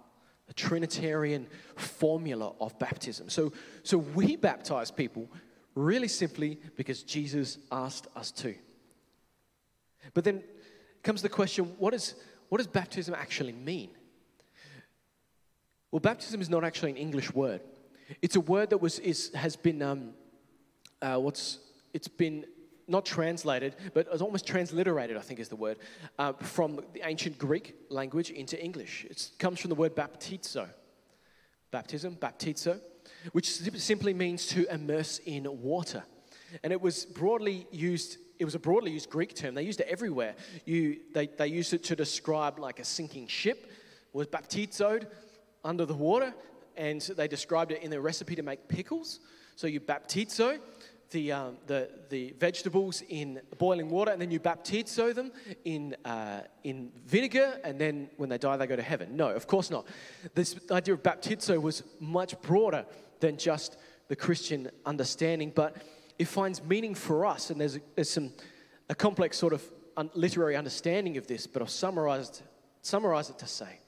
A 0.53 0.55
Trinitarian 0.55 1.47
formula 1.77 2.53
of 2.61 2.79
baptism. 2.79 3.31
So, 3.31 3.53
so 3.83 3.97
we 3.97 4.37
baptize 4.37 4.91
people 4.91 5.29
Really 5.75 6.09
simply 6.09 6.59
because 6.77 7.03
Jesus 7.03 7.59
asked 7.71 8.07
us 8.15 8.31
to. 8.33 8.55
But 10.13 10.25
then 10.25 10.43
comes 11.03 11.23
the 11.23 11.29
question 11.29 11.65
what, 11.79 11.95
is, 11.95 12.15
what 12.49 12.59
does 12.59 12.67
baptism 12.67 13.15
actually 13.15 13.53
mean? 13.53 13.91
Well, 15.91 16.01
baptism 16.01 16.41
is 16.41 16.51
not 16.51 16.65
actually 16.65 16.91
an 16.91 16.97
English 16.99 17.33
word. 17.33 17.63
It's 18.21 18.37
a 18.37 18.41
word 18.41 18.71
that 18.71 18.79
was, 18.79 18.99
is, 18.99 19.33
has 19.35 19.57
been, 19.57 19.81
um, 19.81 20.11
uh, 21.01 21.17
what's, 21.17 21.59
it's 21.95 22.09
been 22.09 22.45
not 22.93 23.05
translated, 23.05 23.75
but 23.95 24.07
it's 24.13 24.23
almost 24.23 24.47
transliterated, 24.47 25.17
I 25.17 25.21
think 25.21 25.41
is 25.41 25.49
the 25.49 25.57
word, 25.57 25.79
uh, 26.19 26.35
from 26.35 26.81
the 26.93 27.01
ancient 27.03 27.39
Greek 27.39 27.75
language 27.89 28.31
into 28.31 28.63
English. 28.63 29.05
It 29.11 29.31
comes 29.39 29.59
from 29.59 29.71
the 29.71 29.75
word 29.75 29.97
baptizo. 29.97 30.69
Baptism, 31.73 32.17
baptizo, 32.17 32.79
which 33.33 33.51
simply 33.51 34.15
means 34.15 34.47
to 34.49 34.73
immerse 34.73 35.19
in 35.25 35.49
water. 35.63 36.05
And 36.63 36.73
it 36.73 36.81
was 36.81 37.07
broadly 37.07 37.67
used, 37.73 38.19
it 38.39 38.45
was 38.45 38.55
a 38.55 38.59
broadly 38.59 38.91
used 38.91 39.09
Greek 39.09 39.35
term. 39.35 39.55
They 39.55 39.63
used 39.63 39.81
it 39.81 39.89
everywhere. 39.89 40.35
You, 40.67 40.99
they, 41.15 41.27
they 41.27 41.47
used 41.47 41.73
it 41.73 41.83
to 41.85 41.97
describe 41.97 42.59
like 42.59 42.79
a 42.79 42.85
sinking 42.85 43.27
ship, 43.27 43.71
was 44.13 44.27
baptizoed 44.27 45.07
under 45.65 45.87
the 45.87 45.95
water, 45.95 46.35
and 46.77 47.01
they 47.01 47.27
described 47.27 47.73
it 47.73 47.83
in 47.83 47.91
their 47.91 48.03
recipe 48.03 48.35
to 48.37 48.43
make 48.43 48.69
pickles. 48.69 49.21
So 49.57 49.67
you 49.67 49.81
baptizo 49.81 50.59
the, 51.13 51.33
um, 51.33 51.57
the, 51.67 51.89
the 52.11 52.35
vegetables 52.39 53.03
in 53.09 53.41
boiling 53.59 53.89
water, 53.89 54.11
and 54.11 54.21
then 54.21 54.31
you 54.31 54.41
baptizo 54.41 55.15
them 55.15 55.33
in, 55.65 55.97
uh, 56.05 56.41
in 56.65 56.91
vinegar, 57.07 57.59
and 57.65 57.79
then 57.79 58.11
when 58.17 58.29
they 58.29 58.39
die, 58.39 58.57
they 58.57 58.67
go 58.67 58.77
to 58.77 58.83
heaven. 58.83 59.17
No, 59.17 59.29
of 59.29 59.47
course 59.47 59.71
not. 59.71 59.87
This 60.35 60.57
idea 60.71 60.95
of 60.95 61.03
baptizo 61.03 61.61
was 61.61 61.85
much 62.01 62.41
broader 62.43 62.85
than 63.21 63.37
just 63.37 63.79
the 64.09 64.17
Christian 64.17 64.71
understanding, 64.85 65.53
but 65.55 65.77
it 66.19 66.27
finds 66.27 66.63
meaning 66.65 66.95
for 66.95 67.25
us, 67.25 67.51
and 67.51 67.61
there's, 67.61 67.77
a, 67.77 67.81
there's 67.95 68.11
some, 68.11 68.33
a 68.89 68.95
complex 68.95 69.39
sort 69.39 69.53
of 69.53 69.63
un- 69.97 70.11
literary 70.15 70.57
understanding 70.57 71.17
of 71.17 71.27
this, 71.27 71.47
but 71.47 71.63
I've 71.63 71.71
summarized, 71.71 72.43
summarized 72.83 73.31
it 73.31 73.39
to 73.39 73.47
say 73.47 73.79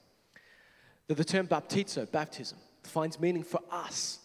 that 1.08 1.16
the 1.16 1.24
term 1.24 1.46
baptizo, 1.46 2.10
baptism, 2.10 2.58
finds 2.82 3.18
meaning 3.18 3.42
for 3.42 3.60
us 3.70 4.20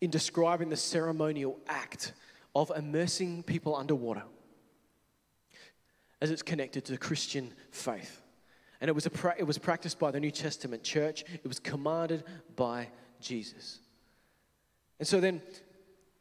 in 0.00 0.10
describing 0.10 0.68
the 0.68 0.76
ceremonial 0.76 1.58
act 1.66 2.12
of 2.54 2.72
immersing 2.76 3.42
people 3.42 3.74
underwater 3.74 4.22
as 6.20 6.30
it's 6.30 6.42
connected 6.42 6.84
to 6.84 6.92
the 6.92 6.98
Christian 6.98 7.52
faith. 7.70 8.22
And 8.80 8.88
it 8.88 8.92
was, 8.92 9.06
pra- 9.08 9.34
it 9.38 9.44
was 9.44 9.58
practiced 9.58 9.98
by 9.98 10.10
the 10.10 10.20
New 10.20 10.30
Testament 10.30 10.82
church, 10.82 11.24
it 11.32 11.46
was 11.46 11.58
commanded 11.58 12.24
by 12.56 12.88
Jesus. 13.20 13.80
And 14.98 15.06
so 15.06 15.20
then, 15.20 15.42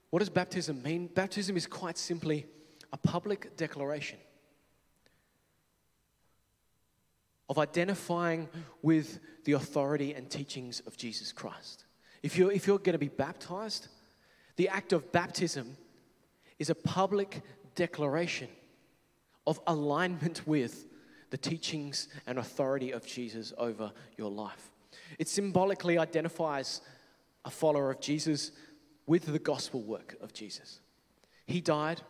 what 0.10 0.19
does 0.19 0.29
baptism 0.29 0.81
mean? 0.81 1.07
Baptism 1.07 1.57
is 1.57 1.67
quite 1.67 1.98
simply 1.98 2.46
a 2.93 2.98
public 2.98 3.55
declaration 3.57 4.17
of 7.50 7.57
identifying 7.57 8.50
with 8.81 9.19
the 9.46 9.53
authority 9.53 10.13
and 10.13 10.29
teachings 10.29 10.81
of 10.81 10.98
Jesus 10.98 11.31
Christ. 11.31 11.86
If 12.24 12.38
you're, 12.38 12.51
if 12.51 12.67
you're 12.67 12.79
going 12.79 12.93
to 12.93 13.00
be 13.00 13.07
baptized, 13.07 13.88
the 14.55 14.69
act 14.69 14.93
of 14.93 15.12
baptism 15.12 15.77
is 16.59 16.69
a 16.69 16.75
public 16.75 17.41
declaration 17.75 18.50
of 19.45 19.59
alignment 19.67 20.45
with 20.47 20.86
the 21.29 21.38
teachings 21.38 22.07
and 22.25 22.39
authority 22.39 22.91
of 22.91 23.05
Jesus 23.05 23.53
over 23.57 23.91
your 24.17 24.31
life. 24.31 24.71
It 25.19 25.27
symbolically 25.27 25.97
identifies 25.97 26.81
a 27.45 27.50
follower 27.50 27.91
of 27.91 28.01
Jesus 28.01 28.51
with 29.05 29.25
the 29.25 29.39
gospel 29.39 29.81
work 29.81 30.15
of 30.21 30.33
Jesus. 30.33 30.79
He 31.45 31.62
died, 31.62 32.01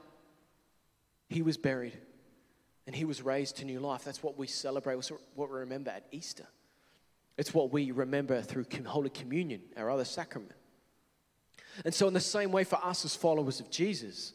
he 1.29 1.41
was 1.41 1.57
buried, 1.57 1.97
and 2.87 2.95
he 2.95 3.05
was 3.05 3.21
raised 3.21 3.57
to 3.57 3.65
new 3.65 3.79
life. 3.79 4.03
That's 4.03 4.23
what 4.23 4.37
we 4.37 4.47
celebrate, 4.47 4.95
what 5.35 5.51
we 5.51 5.59
remember 5.59 5.91
at 5.91 6.05
Easter. 6.11 6.47
It's 7.37 7.53
what 7.53 7.71
we 7.71 7.91
remember 7.91 8.41
through 8.41 8.65
Holy 8.85 9.09
Communion, 9.09 9.61
our 9.77 9.89
other 9.89 10.05
sacrament. 10.05 10.53
And 11.85 11.93
so, 11.93 12.07
in 12.07 12.13
the 12.13 12.19
same 12.19 12.51
way, 12.51 12.63
for 12.63 12.83
us 12.83 13.05
as 13.05 13.15
followers 13.15 13.59
of 13.59 13.69
Jesus, 13.69 14.33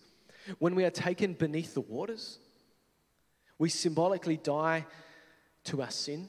when 0.59 0.75
we 0.75 0.85
are 0.85 0.91
taken 0.91 1.33
beneath 1.35 1.75
the 1.75 1.81
waters, 1.81 2.39
we 3.59 3.69
symbolically 3.69 4.37
die 4.37 4.87
to 5.65 5.83
our 5.83 5.91
sin 5.91 6.29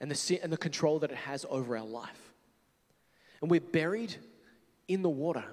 and 0.00 0.10
the, 0.10 0.14
sin, 0.14 0.38
and 0.42 0.52
the 0.52 0.56
control 0.56 0.98
that 1.00 1.10
it 1.10 1.16
has 1.16 1.46
over 1.48 1.76
our 1.76 1.84
life. 1.84 2.32
And 3.40 3.50
we're 3.50 3.60
buried 3.60 4.16
in 4.88 5.02
the 5.02 5.08
water 5.08 5.44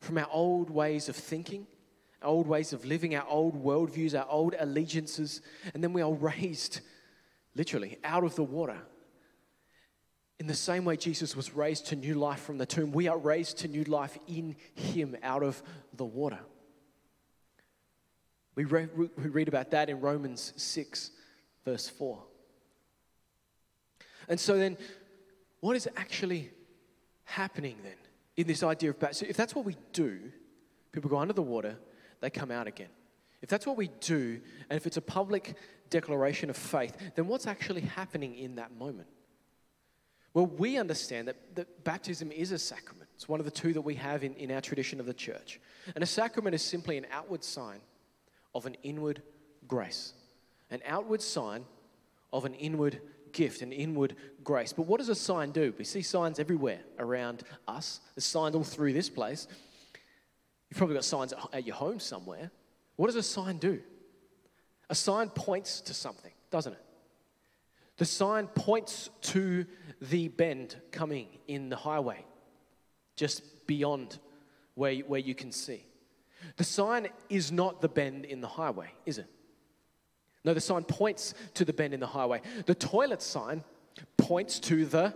from 0.00 0.18
our 0.18 0.28
old 0.30 0.70
ways 0.70 1.08
of 1.08 1.16
thinking, 1.16 1.66
our 2.22 2.28
old 2.28 2.46
ways 2.46 2.72
of 2.72 2.84
living, 2.84 3.14
our 3.14 3.26
old 3.26 3.62
worldviews, 3.62 4.18
our 4.18 4.28
old 4.28 4.54
allegiances, 4.58 5.40
and 5.72 5.82
then 5.82 5.92
we 5.92 6.02
are 6.02 6.12
raised 6.12 6.80
literally, 7.54 7.98
out 8.04 8.24
of 8.24 8.34
the 8.36 8.44
water. 8.44 8.78
In 10.38 10.46
the 10.46 10.54
same 10.54 10.84
way 10.84 10.96
Jesus 10.96 11.36
was 11.36 11.54
raised 11.54 11.86
to 11.88 11.96
new 11.96 12.14
life 12.14 12.40
from 12.40 12.58
the 12.58 12.66
tomb, 12.66 12.92
we 12.92 13.08
are 13.08 13.18
raised 13.18 13.58
to 13.58 13.68
new 13.68 13.84
life 13.84 14.16
in 14.26 14.56
Him 14.74 15.16
out 15.22 15.42
of 15.42 15.62
the 15.94 16.04
water. 16.04 16.40
We, 18.54 18.64
re- 18.64 18.88
we 18.94 19.28
read 19.28 19.48
about 19.48 19.70
that 19.72 19.88
in 19.88 20.00
Romans 20.00 20.52
6, 20.56 21.10
verse 21.64 21.88
4. 21.88 22.22
And 24.28 24.38
so 24.38 24.56
then, 24.56 24.78
what 25.60 25.76
is 25.76 25.88
actually 25.96 26.50
happening 27.24 27.76
then 27.82 27.96
in 28.36 28.46
this 28.46 28.62
idea 28.62 28.90
of 28.90 28.98
baptism? 28.98 29.28
If 29.28 29.36
that's 29.36 29.54
what 29.54 29.64
we 29.64 29.76
do, 29.92 30.20
people 30.92 31.10
go 31.10 31.18
under 31.18 31.34
the 31.34 31.42
water, 31.42 31.76
they 32.20 32.30
come 32.30 32.50
out 32.50 32.66
again. 32.66 32.88
If 33.42 33.48
that's 33.48 33.66
what 33.66 33.76
we 33.76 33.90
do, 34.00 34.40
and 34.68 34.76
if 34.76 34.86
it's 34.86 34.96
a 34.96 35.02
public 35.02 35.56
declaration 35.90 36.50
of 36.50 36.56
faith, 36.56 36.96
then 37.14 37.26
what's 37.26 37.46
actually 37.46 37.82
happening 37.82 38.36
in 38.36 38.56
that 38.56 38.76
moment? 38.76 39.08
Well, 40.32 40.46
we 40.46 40.78
understand 40.78 41.28
that, 41.28 41.56
that 41.56 41.84
baptism 41.84 42.30
is 42.30 42.52
a 42.52 42.58
sacrament. 42.58 43.10
It's 43.16 43.28
one 43.28 43.40
of 43.40 43.44
the 43.44 43.50
two 43.50 43.72
that 43.72 43.80
we 43.80 43.96
have 43.96 44.22
in, 44.22 44.34
in 44.34 44.52
our 44.52 44.60
tradition 44.60 45.00
of 45.00 45.06
the 45.06 45.14
church. 45.14 45.60
And 45.94 46.02
a 46.02 46.06
sacrament 46.06 46.54
is 46.54 46.62
simply 46.62 46.96
an 46.96 47.06
outward 47.10 47.42
sign 47.42 47.80
of 48.54 48.64
an 48.66 48.76
inward 48.82 49.22
grace, 49.66 50.14
an 50.70 50.80
outward 50.86 51.20
sign 51.20 51.64
of 52.32 52.44
an 52.44 52.54
inward 52.54 53.00
gift, 53.32 53.62
an 53.62 53.72
inward 53.72 54.14
grace. 54.44 54.72
But 54.72 54.86
what 54.86 54.98
does 54.98 55.08
a 55.08 55.14
sign 55.14 55.50
do? 55.50 55.74
We 55.76 55.84
see 55.84 56.02
signs 56.02 56.38
everywhere 56.38 56.80
around 56.98 57.42
us. 57.66 58.00
There's 58.14 58.24
signs 58.24 58.54
all 58.54 58.64
through 58.64 58.92
this 58.92 59.08
place. 59.08 59.48
You've 60.68 60.78
probably 60.78 60.94
got 60.94 61.04
signs 61.04 61.34
at 61.52 61.66
your 61.66 61.74
home 61.74 61.98
somewhere. 61.98 62.52
What 62.96 63.06
does 63.06 63.16
a 63.16 63.22
sign 63.22 63.58
do? 63.58 63.80
A 64.90 64.94
sign 64.94 65.30
points 65.30 65.80
to 65.82 65.94
something, 65.94 66.32
doesn't 66.50 66.74
it? 66.74 66.84
The 67.96 68.04
sign 68.04 68.48
points 68.48 69.08
to 69.22 69.64
the 70.00 70.28
bend 70.28 70.76
coming 70.90 71.28
in 71.46 71.68
the 71.68 71.76
highway, 71.76 72.24
just 73.14 73.66
beyond 73.66 74.18
where, 74.74 74.96
where 74.96 75.20
you 75.20 75.34
can 75.34 75.52
see. 75.52 75.84
The 76.56 76.64
sign 76.64 77.08
is 77.28 77.52
not 77.52 77.80
the 77.80 77.88
bend 77.88 78.24
in 78.24 78.40
the 78.40 78.48
highway, 78.48 78.90
is 79.06 79.18
it? 79.18 79.26
No, 80.44 80.54
the 80.54 80.60
sign 80.60 80.84
points 80.84 81.34
to 81.54 81.64
the 81.64 81.72
bend 81.72 81.94
in 81.94 82.00
the 82.00 82.06
highway. 82.06 82.40
The 82.66 82.74
toilet 82.74 83.22
sign 83.22 83.62
points 84.16 84.58
to 84.60 84.86
the 84.86 85.14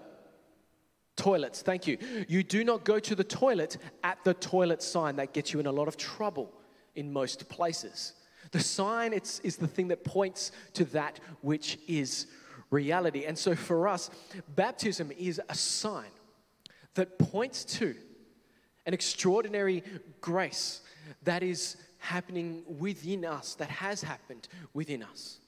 toilets. 1.17 1.63
Thank 1.63 1.87
you. 1.87 1.99
You 2.29 2.43
do 2.43 2.63
not 2.65 2.85
go 2.85 2.99
to 2.99 3.15
the 3.15 3.25
toilet 3.25 3.79
at 4.03 4.23
the 4.25 4.35
toilet 4.35 4.83
sign. 4.83 5.17
That 5.17 5.33
gets 5.33 5.53
you 5.53 5.61
in 5.61 5.67
a 5.67 5.73
lot 5.73 5.89
of 5.89 5.97
trouble 5.97 6.53
in 6.95 7.13
most 7.13 7.49
places. 7.49 8.13
The 8.55 8.61
sign 8.61 9.13
it's, 9.13 9.41
is 9.41 9.57
the 9.57 9.67
thing 9.67 9.89
that 9.89 10.05
points 10.05 10.53
to 10.75 10.85
that 10.85 11.19
which 11.41 11.77
is 11.89 12.29
reality. 12.71 13.25
And 13.25 13.37
so 13.37 13.57
for 13.57 13.89
us, 13.89 14.11
baptism 14.55 15.11
is 15.19 15.41
a 15.49 15.57
sign 15.57 16.13
that 16.95 17.19
points 17.19 17.65
to 17.79 17.97
an 18.87 18.95
extraordinary 18.95 19.83
grace 20.21 20.83
that 21.25 21.43
is 21.43 21.79
happening 21.99 22.63
within 22.79 23.25
us, 23.25 23.57
that 23.57 23.71
has 23.71 24.05
happened 24.05 24.47
within 24.73 25.03
us. 25.03 25.41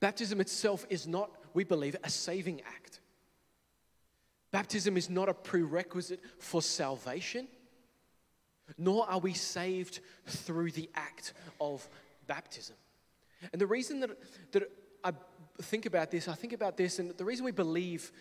Baptism 0.00 0.40
itself 0.40 0.84
is 0.90 1.06
not, 1.06 1.30
we 1.54 1.62
believe, 1.62 1.94
a 2.02 2.10
saving 2.10 2.62
act. 2.62 2.98
Baptism 4.50 4.96
is 4.96 5.08
not 5.08 5.28
a 5.28 5.34
prerequisite 5.34 6.18
for 6.40 6.62
salvation 6.62 7.46
nor 8.78 9.08
are 9.08 9.18
we 9.18 9.34
saved 9.34 10.00
through 10.26 10.70
the 10.72 10.88
act 10.94 11.32
of 11.60 11.86
baptism. 12.26 12.76
And 13.52 13.60
the 13.60 13.66
reason 13.66 14.00
that, 14.00 14.10
that 14.52 14.70
I 15.04 15.12
think 15.62 15.86
about 15.86 16.10
this, 16.10 16.28
I 16.28 16.34
think 16.34 16.52
about 16.52 16.76
this, 16.76 16.98
and 16.98 17.10
the 17.16 17.24
reason 17.24 17.44
we 17.44 17.52
believe 17.52 18.12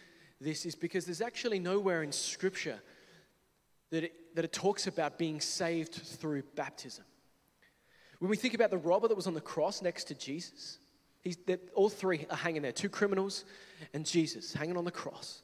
this 0.42 0.66
is 0.66 0.76
because 0.76 1.06
there's 1.06 1.22
actually 1.22 1.60
nowhere 1.60 2.04
in 2.04 2.12
Scripture 2.12 2.80
that 3.92 4.06
it, 4.06 4.36
that 4.36 4.46
it 4.46 4.54
talks 4.54 4.88
about 4.88 5.18
being 5.18 5.42
saved 5.42 5.94
through 5.94 6.44
baptism. 6.56 7.04
When 8.20 8.30
we 8.30 8.38
think 8.38 8.54
about 8.54 8.70
the 8.70 8.78
robber 8.78 9.08
that 9.08 9.16
was 9.16 9.28
on 9.28 9.34
the 9.34 9.42
cross 9.42 9.82
next 9.82 10.06
to 10.06 10.16
Jesus, 10.16 10.80
he's, 11.22 11.38
all 11.74 11.90
three 11.90 12.26
are 12.30 12.38
hanging 12.38 12.62
there 12.62 12.72
two 12.72 12.90
criminals 12.90 13.46
and 13.94 14.06
Jesus 14.06 14.54
hanging 14.54 14.78
on 14.78 14.86
the 14.86 14.92
cross. 14.92 15.42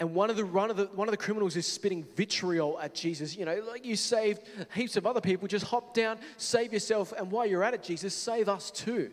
And 0.00 0.14
one 0.14 0.30
of, 0.30 0.36
the, 0.36 0.46
one, 0.46 0.70
of 0.70 0.76
the, 0.76 0.86
one 0.86 1.08
of 1.08 1.12
the 1.12 1.18
criminals 1.18 1.56
is 1.56 1.66
spitting 1.66 2.04
vitriol 2.04 2.78
at 2.78 2.94
Jesus. 2.94 3.36
You 3.36 3.44
know, 3.44 3.62
like 3.68 3.84
you 3.84 3.96
saved 3.96 4.42
heaps 4.72 4.96
of 4.96 5.06
other 5.06 5.20
people, 5.20 5.48
just 5.48 5.66
hop 5.66 5.92
down, 5.92 6.18
save 6.36 6.72
yourself, 6.72 7.12
and 7.16 7.32
while 7.32 7.46
you're 7.46 7.64
at 7.64 7.74
it, 7.74 7.82
Jesus, 7.82 8.14
save 8.14 8.48
us 8.48 8.70
too. 8.70 9.10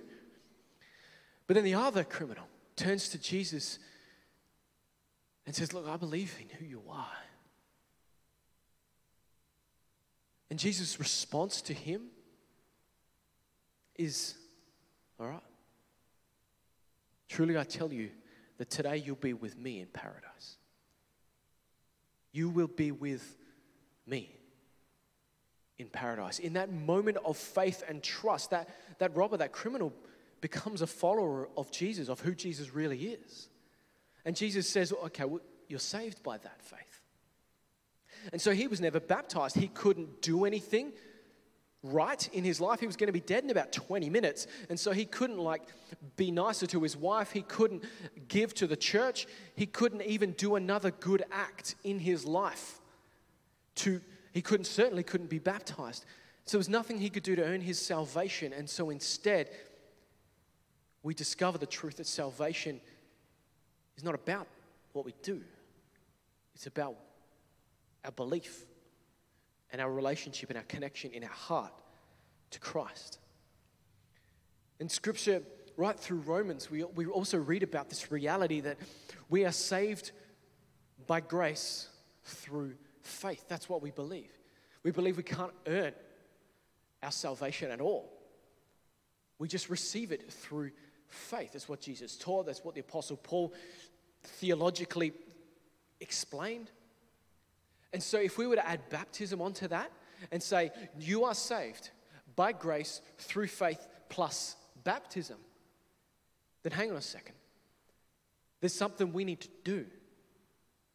But 1.48 1.56
then 1.56 1.64
the 1.64 1.74
other 1.74 2.04
criminal 2.04 2.48
turns 2.76 3.10
to 3.10 3.18
Jesus 3.18 3.80
and 5.46 5.56
says, 5.56 5.74
Look, 5.74 5.88
I 5.88 5.98
believe 5.98 6.36
in 6.40 6.58
who 6.58 6.66
you 6.66 6.82
are. 6.90 7.08
And 10.52 10.60
Jesus' 10.60 11.00
response 11.00 11.62
to 11.64 11.74
him 11.74 12.04
is, 13.96 14.36
All 15.20 15.28
right. 15.28 15.42
Truly, 17.28 17.58
I 17.58 17.64
tell 17.64 17.92
you 17.92 18.12
that 18.58 18.70
today 18.70 18.98
you'll 18.98 19.16
be 19.16 19.34
with 19.34 19.58
me 19.58 19.82
in 19.82 19.88
paradise. 19.88 20.25
You 22.36 22.50
will 22.50 22.68
be 22.68 22.92
with 22.92 23.38
me 24.06 24.30
in 25.78 25.88
paradise. 25.88 26.40
In 26.40 26.54
that 26.54 26.70
moment 26.70 27.18
of 27.24 27.38
faith 27.38 27.82
and 27.88 28.04
trust, 28.04 28.50
that, 28.50 28.68
that 29.00 29.16
robber, 29.16 29.38
that 29.38 29.54
criminal, 29.54 29.94
becomes 30.42 30.82
a 30.82 30.88
follower 30.88 31.48
of 31.56 31.72
Jesus, 31.72 32.10
of 32.10 32.20
who 32.20 32.36
Jesus 32.36 32.74
really 32.74 33.00
is. 33.00 33.48
And 34.26 34.36
Jesus 34.36 34.70
says, 34.70 34.92
Okay, 35.06 35.24
well, 35.24 35.40
you're 35.70 35.80
saved 35.80 36.24
by 36.24 36.38
that 36.38 36.62
faith. 36.62 37.02
And 38.34 38.42
so 38.42 38.52
he 38.52 38.68
was 38.68 38.82
never 38.82 39.00
baptized. 39.00 39.56
He 39.56 39.70
couldn't 39.70 40.22
do 40.22 40.44
anything 40.44 40.92
right 41.92 42.28
in 42.34 42.44
his 42.44 42.60
life. 42.60 42.80
He 42.80 42.88
was 42.88 42.96
going 42.96 43.08
to 43.08 43.14
be 43.14 43.20
dead 43.20 43.44
in 43.44 43.50
about 43.50 43.72
20 43.72 44.10
minutes. 44.10 44.48
And 44.70 44.80
so 44.80 44.92
he 44.92 45.06
couldn't 45.06 45.38
like 45.38 45.62
be 46.16 46.32
nicer 46.32 46.68
to 46.68 46.82
his 46.82 46.98
wife. 46.98 47.32
He 47.32 47.42
couldn't 47.42 47.84
give 48.28 48.54
to 48.56 48.68
the 48.68 48.76
church. 48.76 49.28
He 49.56 49.66
couldn't 49.66 50.02
even 50.04 50.32
do 50.32 50.56
another 50.56 50.92
good 50.92 51.24
act 51.32 51.76
in 51.84 52.00
his 52.00 52.26
life. 52.26 52.80
To 53.76 54.02
he 54.34 54.42
couldn't 54.42 54.66
certainly 54.66 55.04
couldn't 55.04 55.30
be 55.30 55.40
baptized. 55.40 56.06
So 56.46 56.58
there 56.58 56.60
was 56.60 56.70
nothing 56.70 57.00
he 57.00 57.10
could 57.10 57.24
do 57.24 57.36
to 57.36 57.44
earn 57.44 57.62
his 57.62 57.80
salvation. 57.80 58.54
And 58.54 58.70
so 58.70 58.90
instead, 58.90 59.50
we 61.04 61.14
discover 61.14 61.58
the 61.58 61.66
truth 61.66 61.98
that 61.98 62.08
salvation 62.08 62.82
is 63.98 64.04
not 64.04 64.16
about 64.16 64.48
what 64.94 65.06
we 65.06 65.14
do. 65.24 65.42
It's 66.54 66.68
about 66.68 66.96
our 68.04 68.12
belief 68.12 68.66
and 69.76 69.82
our 69.82 69.92
relationship 69.92 70.50
and 70.50 70.58
our 70.58 70.64
connection 70.64 71.12
in 71.12 71.22
our 71.22 71.30
heart 71.30 71.74
to 72.50 72.62
Christ. 72.62 73.20
In 74.80 74.88
Scripture, 74.88 75.42
right 75.76 76.00
through 76.00 76.20
Romans, 76.20 76.72
we, 76.72 76.86
we 76.86 77.06
also 77.08 77.38
read 77.38 77.62
about 77.62 77.90
this 77.90 78.10
reality 78.10 78.62
that 78.62 78.78
we 79.28 79.44
are 79.44 79.52
saved 79.52 80.14
by 81.08 81.20
grace 81.20 81.90
through 82.24 82.76
faith. 83.02 83.44
That's 83.50 83.68
what 83.68 83.82
we 83.82 83.92
believe. 83.92 84.32
We 84.84 84.92
believe 84.92 85.18
we 85.18 85.24
can't 85.24 85.52
earn 85.68 85.92
our 87.04 87.12
salvation 87.12 87.70
at 87.70 87.82
all. 87.82 88.14
We 89.40 89.50
just 89.50 89.70
receive 89.70 90.14
it 90.14 90.32
through 90.32 90.72
faith. 91.10 91.52
That's 91.52 91.68
what 91.68 91.82
Jesus 91.82 92.16
taught. 92.16 92.46
That's 92.46 92.64
what 92.64 92.76
the 92.76 92.80
Apostle 92.80 93.18
Paul 93.18 93.54
theologically 94.24 95.12
explained. 96.00 96.72
And 97.96 98.04
so, 98.04 98.20
if 98.20 98.38
we 98.38 98.46
were 98.46 98.58
to 98.58 98.68
add 98.68 98.90
baptism 98.90 99.42
onto 99.42 99.70
that 99.70 99.90
and 100.30 100.44
say, 100.44 100.70
you 101.00 101.24
are 101.24 101.34
saved 101.34 101.92
by 102.36 102.52
grace 102.52 103.00
through 103.18 103.48
faith 103.48 103.88
plus 104.10 104.58
baptism, 104.84 105.38
then 106.64 106.74
hang 106.74 106.92
on 106.92 106.98
a 106.98 107.02
second. 107.02 107.36
There's 108.60 108.74
something 108.74 109.14
we 109.14 109.24
need 109.24 109.40
to 109.40 109.48
do 109.64 109.86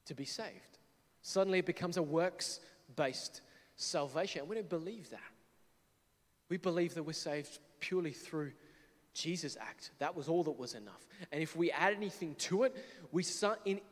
to 0.04 0.14
be 0.14 0.26
saved. 0.26 0.76
Suddenly, 1.22 1.60
it 1.60 1.64
becomes 1.64 1.96
a 1.96 2.02
works 2.02 2.60
based 2.96 3.40
salvation. 3.76 4.40
And 4.42 4.50
we 4.50 4.56
don't 4.56 4.68
believe 4.68 5.08
that. 5.08 5.20
We 6.50 6.58
believe 6.58 6.92
that 6.96 7.04
we're 7.04 7.14
saved 7.14 7.60
purely 7.78 8.12
through 8.12 8.52
Jesus' 9.14 9.56
act. 9.60 9.90
That 9.98 10.16
was 10.16 10.28
all 10.28 10.44
that 10.44 10.58
was 10.58 10.74
enough. 10.74 11.06
And 11.32 11.42
if 11.42 11.56
we 11.56 11.70
add 11.70 11.94
anything 11.94 12.34
to 12.36 12.64
it, 12.64 12.76
we, 13.12 13.24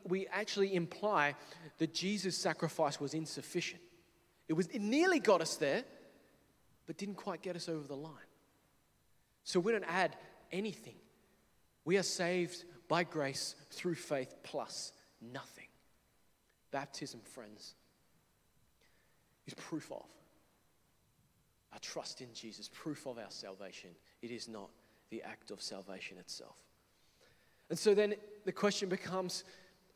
we 0.04 0.26
actually 0.28 0.74
imply 0.74 1.34
that 1.78 1.94
Jesus' 1.94 2.36
sacrifice 2.36 3.00
was 3.00 3.14
insufficient. 3.14 3.82
It, 4.48 4.52
was, 4.52 4.66
it 4.68 4.80
nearly 4.80 5.18
got 5.18 5.40
us 5.40 5.56
there, 5.56 5.84
but 6.86 6.96
didn't 6.96 7.16
quite 7.16 7.42
get 7.42 7.56
us 7.56 7.68
over 7.68 7.86
the 7.86 7.96
line. 7.96 8.12
So 9.44 9.60
we 9.60 9.72
don't 9.72 9.84
add 9.84 10.16
anything. 10.52 10.96
We 11.84 11.98
are 11.98 12.02
saved 12.02 12.64
by 12.88 13.04
grace 13.04 13.54
through 13.70 13.96
faith 13.96 14.34
plus 14.42 14.92
nothing. 15.20 15.66
Baptism, 16.70 17.20
friends, 17.20 17.74
is 19.46 19.54
proof 19.54 19.90
of 19.90 20.04
our 21.72 21.78
trust 21.80 22.20
in 22.20 22.32
Jesus, 22.32 22.68
proof 22.72 23.06
of 23.06 23.18
our 23.18 23.30
salvation. 23.30 23.90
It 24.22 24.30
is 24.30 24.48
not 24.48 24.70
the 25.10 25.22
act 25.22 25.50
of 25.50 25.62
salvation 25.62 26.18
itself. 26.18 26.56
And 27.70 27.78
so 27.78 27.94
then 27.94 28.14
the 28.44 28.52
question 28.52 28.88
becomes 28.88 29.44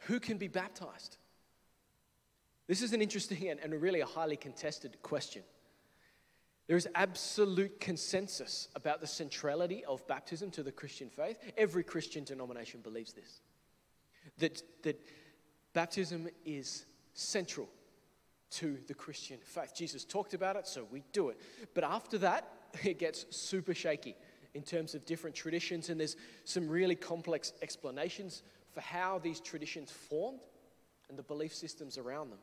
who 0.07 0.21
can 0.21 0.37
be 0.37 0.49
baptized? 0.49 1.17
This 2.67 2.83
is 2.83 2.93
an 2.93 3.03
interesting 3.03 3.49
and, 3.49 3.61
and 3.61 3.81
really 3.81 4.01
a 4.01 4.07
highly 4.07 4.37
contested 4.37 4.97
question. 5.03 5.43
There 6.69 6.77
is 6.77 6.89
absolute 6.95 7.81
consensus 7.81 8.69
about 8.75 9.01
the 9.01 9.07
centrality 9.07 9.85
of 9.85 10.07
baptism 10.07 10.51
to 10.53 10.63
the 10.63 10.73
Christian 10.73 11.11
faith. 11.11 11.39
Every 11.57 11.83
Christian 11.83 12.25
denomination 12.25 12.81
believes 12.81 13.13
this 13.13 13.41
that, 14.39 14.63
that 14.83 15.01
baptism 15.73 16.29
is 16.45 16.87
central 17.15 17.69
to 18.51 18.79
the 18.87 18.95
Christian 18.95 19.39
faith. 19.43 19.75
Jesus 19.75 20.05
talked 20.05 20.35
about 20.35 20.57
it, 20.57 20.67
so 20.67 20.87
we 20.91 21.03
do 21.13 21.31
it. 21.31 21.41
But 21.75 21.85
after 21.85 22.19
that, 22.19 22.49
it 22.85 22.99
gets 22.99 23.27
super 23.37 23.75
shaky 23.75 24.15
in 24.55 24.63
terms 24.63 24.95
of 24.95 25.05
different 25.07 25.35
traditions, 25.35 25.89
and 25.89 25.99
there's 25.99 26.17
some 26.45 26.69
really 26.69 26.95
complex 26.95 27.53
explanations 27.63 28.43
for 28.73 28.81
how 28.81 29.19
these 29.19 29.41
traditions 29.41 29.91
formed 29.91 30.41
and 31.09 31.19
the 31.19 31.23
belief 31.23 31.55
systems 31.55 31.99
around 31.99 32.31
them. 32.31 32.39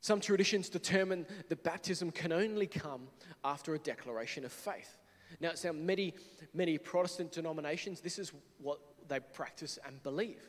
Some 0.00 0.20
traditions 0.20 0.68
determine 0.68 1.26
that 1.48 1.62
baptism 1.62 2.10
can 2.10 2.32
only 2.32 2.66
come 2.66 3.08
after 3.44 3.74
a 3.74 3.78
declaration 3.78 4.44
of 4.44 4.52
faith. 4.52 4.98
Now, 5.40 5.50
it's 5.50 5.64
now 5.64 5.72
many, 5.72 6.14
many 6.52 6.76
Protestant 6.76 7.32
denominations, 7.32 8.00
this 8.00 8.18
is 8.18 8.32
what 8.58 8.80
they 9.08 9.20
practice 9.20 9.78
and 9.86 10.02
believe 10.02 10.42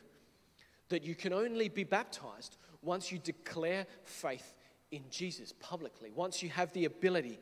that 0.88 1.02
you 1.02 1.14
can 1.14 1.32
only 1.32 1.68
be 1.68 1.84
baptized 1.84 2.56
once 2.82 3.10
you 3.10 3.18
declare 3.18 3.86
faith 4.02 4.54
in 4.90 5.02
Jesus 5.10 5.52
publicly, 5.58 6.10
once 6.10 6.42
you 6.42 6.50
have 6.50 6.72
the 6.72 6.84
ability 6.84 7.38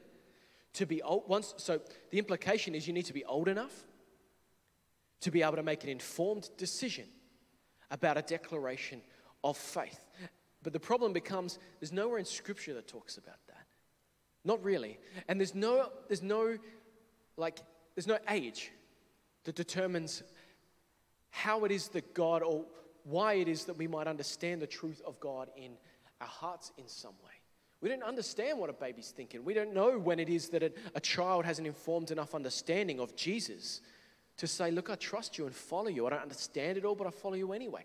to 0.75 0.87
be 0.87 1.03
old 1.03 1.25
once 1.29 1.55
so 1.59 1.81
the 2.11 2.19
implication 2.19 2.75
is 2.75 2.87
you 2.87 2.93
need 2.93 3.05
to 3.07 3.13
be 3.13 3.25
old 3.25 3.49
enough 3.49 3.85
to 5.23 5.31
be 5.31 5.43
able 5.43 5.57
to 5.57 5.63
make 5.63 5.85
an 5.85 5.91
informed 5.91 6.51
decision 6.59 7.07
about 7.91 8.19
a 8.19 8.23
declaration 8.23 9.01
of 9.45 9.57
faith. 9.57 10.05
But 10.63 10.73
the 10.73 10.81
problem 10.81 11.13
becomes 11.13 11.59
there's 11.81 11.93
nowhere 11.93 12.19
in 12.19 12.25
scripture 12.25 12.75
that 12.75 12.87
talks 12.87 13.17
about 13.17 13.39
that. 13.47 13.67
Not 14.45 14.63
really. 14.65 14.99
And 15.29 15.41
there's 15.41 15.55
no 15.55 15.91
there's 16.09 16.23
no 16.23 16.59
like 17.37 17.61
there's 17.95 18.07
no 18.07 18.19
age 18.29 18.73
that 19.45 19.55
determines 19.55 20.23
how 21.31 21.65
it 21.65 21.73
is 21.73 21.89
that 21.89 22.15
god 22.15 22.43
or 22.43 22.65
why 23.05 23.35
it 23.35 23.49
is 23.49 23.65
that 23.65 23.77
we 23.77 23.87
might 23.87 24.07
understand 24.07 24.61
the 24.61 24.67
truth 24.67 25.01
of 25.07 25.19
god 25.19 25.49
in 25.57 25.73
our 26.21 26.27
hearts 26.27 26.73
in 26.79 26.87
some 26.87 27.15
way 27.25 27.33
we 27.83 27.89
don't 27.89 28.05
understand 28.05 28.59
what 28.59 28.71
a 28.71 28.73
baby's 28.73 29.11
thinking. 29.11 29.45
We 29.45 29.55
don't 29.55 29.75
know 29.75 29.99
when 29.99 30.21
it 30.21 30.29
is 30.29 30.49
that 30.51 30.63
a, 30.63 30.73
a 30.95 31.01
child 31.01 31.45
has 31.45 31.59
an 31.59 31.67
informed 31.67 32.13
enough 32.13 32.33
understanding 32.33 33.01
of 33.01 33.17
Jesus 33.17 33.81
to 34.37 34.47
say, 34.47 34.71
Look, 34.71 34.89
I 34.89 34.95
trust 34.95 35.37
you 35.37 35.47
and 35.47 35.55
follow 35.55 35.89
you. 35.89 36.07
I 36.07 36.11
don't 36.11 36.23
understand 36.23 36.79
it 36.79 36.85
all, 36.85 36.95
but 36.95 37.09
I 37.09 37.11
follow 37.11 37.35
you 37.35 37.53
anyway. 37.53 37.85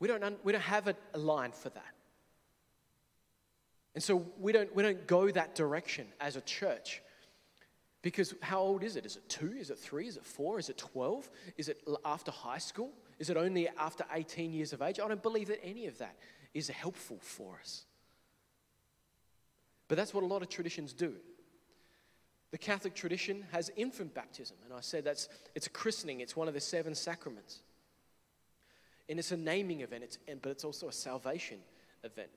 We 0.00 0.08
don't, 0.08 0.22
un- 0.24 0.36
we 0.42 0.52
don't 0.52 0.60
have 0.62 0.88
a, 0.88 0.96
a 1.14 1.18
line 1.18 1.52
for 1.52 1.70
that. 1.70 1.94
And 3.94 4.02
so 4.02 4.26
we 4.38 4.52
don't, 4.52 4.74
we 4.74 4.82
don't 4.82 5.06
go 5.06 5.30
that 5.30 5.54
direction 5.54 6.08
as 6.20 6.34
a 6.34 6.40
church. 6.40 7.00
Because 8.02 8.34
how 8.40 8.60
old 8.60 8.82
is 8.82 8.96
it? 8.96 9.06
Is 9.06 9.16
it 9.16 9.28
two? 9.28 9.54
Is 9.58 9.70
it 9.70 9.78
three? 9.78 10.08
Is 10.08 10.16
it 10.16 10.24
four? 10.24 10.58
Is 10.58 10.68
it 10.68 10.78
12? 10.78 11.30
Is 11.56 11.68
it 11.68 11.80
after 12.04 12.30
high 12.30 12.58
school? 12.58 12.90
Is 13.18 13.30
it 13.30 13.36
only 13.36 13.68
after 13.78 14.04
18 14.12 14.52
years 14.52 14.72
of 14.72 14.82
age? 14.82 15.00
I 15.00 15.08
don't 15.08 15.22
believe 15.22 15.48
that 15.48 15.64
any 15.64 15.86
of 15.86 15.98
that 15.98 16.16
is 16.54 16.68
helpful 16.68 17.18
for 17.20 17.58
us. 17.60 17.84
But 19.88 19.96
that's 19.96 20.14
what 20.14 20.22
a 20.22 20.26
lot 20.26 20.42
of 20.42 20.48
traditions 20.48 20.92
do. 20.92 21.14
The 22.50 22.58
Catholic 22.58 22.94
tradition 22.94 23.44
has 23.52 23.70
infant 23.76 24.14
baptism, 24.14 24.56
and 24.64 24.72
I 24.72 24.80
said 24.80 25.04
that's 25.04 25.28
it's 25.54 25.66
a 25.66 25.70
christening, 25.70 26.20
it's 26.20 26.36
one 26.36 26.48
of 26.48 26.54
the 26.54 26.60
seven 26.60 26.94
sacraments. 26.94 27.60
And 29.08 29.18
it's 29.18 29.32
a 29.32 29.36
naming 29.36 29.80
event, 29.80 30.04
it's, 30.04 30.18
but 30.42 30.50
it's 30.50 30.64
also 30.64 30.88
a 30.88 30.92
salvation 30.92 31.58
event. 32.04 32.28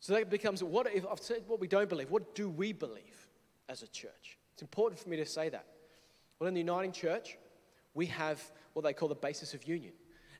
So 0.00 0.14
that 0.14 0.30
becomes 0.30 0.62
what 0.62 0.92
if 0.92 1.04
I've 1.06 1.20
said 1.20 1.42
what 1.46 1.60
we 1.60 1.68
don't 1.68 1.88
believe, 1.88 2.10
what 2.10 2.34
do 2.34 2.48
we 2.48 2.72
believe 2.72 3.28
as 3.68 3.82
a 3.82 3.88
church? 3.88 4.38
It's 4.54 4.62
important 4.62 5.00
for 5.00 5.08
me 5.08 5.16
to 5.16 5.26
say 5.26 5.48
that. 5.48 5.66
Well, 6.38 6.48
in 6.48 6.54
the 6.54 6.60
Uniting 6.60 6.92
Church, 6.92 7.38
we 7.94 8.06
have 8.06 8.42
what 8.72 8.82
they 8.82 8.92
call 8.92 9.08
the 9.08 9.14
basis 9.14 9.54
of 9.54 9.66
union. 9.66 9.92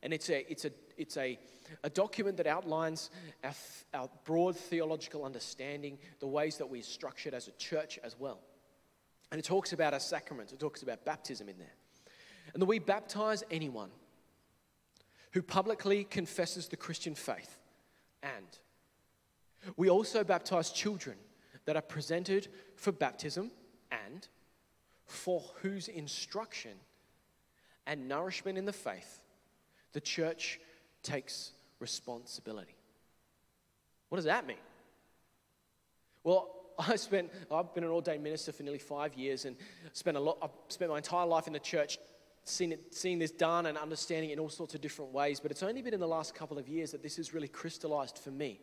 And 0.03 0.13
it's 0.13 0.29
a, 0.31 0.51
it's 0.51 0.65
a, 0.65 0.71
it's 0.97 1.17
a, 1.17 1.39
a 1.83 1.91
document 1.91 2.37
that 2.37 2.47
outlines 2.47 3.11
our, 3.43 3.55
our 3.95 4.11
broad 4.25 4.57
theological 4.57 5.25
understanding, 5.25 5.99
the 6.21 6.27
ways 6.27 6.59
that 6.59 6.69
we're 6.69 6.83
structured 6.83 7.35
as 7.35 7.49
a 7.49 7.53
church 7.53 7.99
as 8.05 8.19
well. 8.19 8.41
And 9.31 9.39
it 9.39 9.45
talks 9.45 9.73
about 9.73 9.93
our 9.93 10.01
sacraments, 10.01 10.53
it 10.53 10.61
talks 10.61 10.83
about 10.83 11.05
baptism 11.05 11.49
in 11.49 11.59
there. 11.59 11.75
And 12.53 12.63
that 12.63 12.67
we 12.67 12.79
baptize 12.79 13.43
anyone 13.51 13.91
who 15.33 15.43
publicly 15.43 16.05
confesses 16.05 16.69
the 16.69 16.77
Christian 16.77 17.15
faith. 17.15 17.59
And 18.23 18.47
we 19.77 19.91
also 19.91 20.25
baptize 20.25 20.71
children 20.71 21.17
that 21.65 21.77
are 21.77 21.83
presented 21.83 22.49
for 22.77 22.93
baptism 22.93 23.51
and 23.91 24.29
for 25.05 25.43
whose 25.63 25.89
instruction 25.89 26.73
and 27.87 28.09
nourishment 28.09 28.59
in 28.59 28.65
the 28.65 28.73
faith 28.73 29.21
the 29.97 30.01
church 30.03 30.61
takes 31.03 31.53
responsibility. 31.81 32.75
What 34.11 34.17
does 34.17 34.27
that 34.27 34.47
mean? 34.47 34.59
Well, 36.23 36.51
I 36.79 36.97
spent, 36.97 37.33
I've 37.51 37.73
been 37.75 37.83
an 37.83 37.89
ordained 37.89 38.23
minister 38.23 38.53
for 38.53 38.63
nearly 38.63 38.79
five 38.79 39.15
years 39.15 39.47
and 39.47 39.57
spent 39.95 40.19
a 40.19 40.21
lot, 40.21 40.37
I've 40.43 40.51
spent 40.69 40.91
my 40.91 40.99
entire 40.99 41.25
life 41.25 41.47
in 41.47 41.55
the 41.55 41.59
church 41.59 41.97
seeing, 42.45 42.73
it, 42.73 42.93
this 42.93 43.31
done 43.31 43.65
and 43.65 43.79
understanding 43.79 44.29
it 44.29 44.35
in 44.35 44.39
all 44.39 44.51
sorts 44.51 44.75
of 44.75 44.83
different 44.83 45.15
ways. 45.15 45.41
But 45.41 45.51
it's 45.51 45.63
only 45.63 45.81
been 45.81 45.95
in 45.95 46.01
the 46.01 46.07
last 46.07 46.35
couple 46.35 46.59
of 46.59 46.69
years 46.69 46.91
that 46.93 47.03
this 47.03 47.17
has 47.17 47.33
really 47.33 47.49
crystallized 47.49 48.19
for 48.19 48.31
me. 48.31 48.61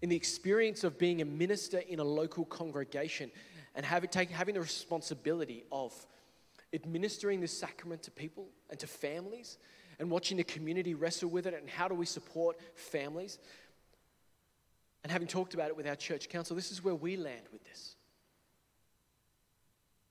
In 0.00 0.08
the 0.08 0.16
experience 0.16 0.84
of 0.84 0.96
being 0.96 1.22
a 1.22 1.24
minister 1.24 1.78
in 1.78 1.98
a 1.98 2.04
local 2.04 2.44
congregation 2.44 3.32
and 3.74 3.84
having, 3.84 4.10
take, 4.10 4.30
having 4.30 4.54
the 4.54 4.60
responsibility 4.60 5.64
of 5.72 5.92
administering 6.72 7.40
this 7.40 7.58
sacrament 7.58 8.04
to 8.04 8.12
people 8.12 8.46
and 8.70 8.78
to 8.78 8.86
families 8.86 9.58
and 9.98 10.10
watching 10.10 10.36
the 10.36 10.44
community 10.44 10.94
wrestle 10.94 11.28
with 11.28 11.46
it 11.46 11.54
and 11.54 11.68
how 11.68 11.88
do 11.88 11.94
we 11.94 12.06
support 12.06 12.56
families. 12.74 13.38
And 15.02 15.12
having 15.12 15.28
talked 15.28 15.54
about 15.54 15.68
it 15.68 15.76
with 15.76 15.86
our 15.86 15.96
church 15.96 16.28
council, 16.28 16.54
this 16.54 16.70
is 16.70 16.82
where 16.84 16.94
we 16.94 17.16
land 17.16 17.46
with 17.52 17.64
this. 17.64 17.96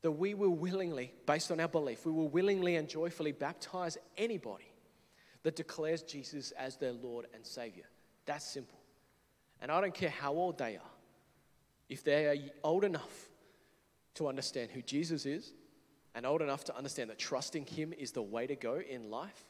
That 0.02 0.12
we 0.12 0.34
will 0.34 0.54
willingly, 0.54 1.14
based 1.26 1.52
on 1.52 1.60
our 1.60 1.68
belief, 1.68 2.06
we 2.06 2.12
will 2.12 2.30
willingly 2.30 2.76
and 2.76 2.88
joyfully 2.88 3.32
baptize 3.32 3.98
anybody 4.18 4.72
that 5.44 5.56
declares 5.56 6.02
Jesus 6.04 6.52
as 6.52 6.78
their 6.78 6.94
Lord 6.94 7.28
and 7.34 7.46
Savior. 7.46 7.86
That's 8.26 8.46
simple. 8.46 8.80
And 9.62 9.72
I 9.72 9.82
don't 9.82 9.94
care 9.94 10.10
how 10.10 10.34
old 10.34 10.58
they 10.58 10.76
are, 10.76 10.92
if 11.90 12.04
they 12.04 12.26
are 12.26 12.36
old 12.64 12.84
enough 12.84 13.30
to 14.16 14.28
understand 14.28 14.72
who 14.72 14.82
Jesus 14.82 15.26
is 15.26 15.54
and 16.14 16.26
old 16.26 16.42
enough 16.42 16.64
to 16.66 16.76
understand 16.76 17.10
that 17.10 17.18
trusting 17.18 17.66
Him 17.66 17.94
is 17.98 18.12
the 18.12 18.22
way 18.22 18.48
to 18.48 18.56
go 18.56 18.80
in 18.80 19.10
life, 19.10 19.46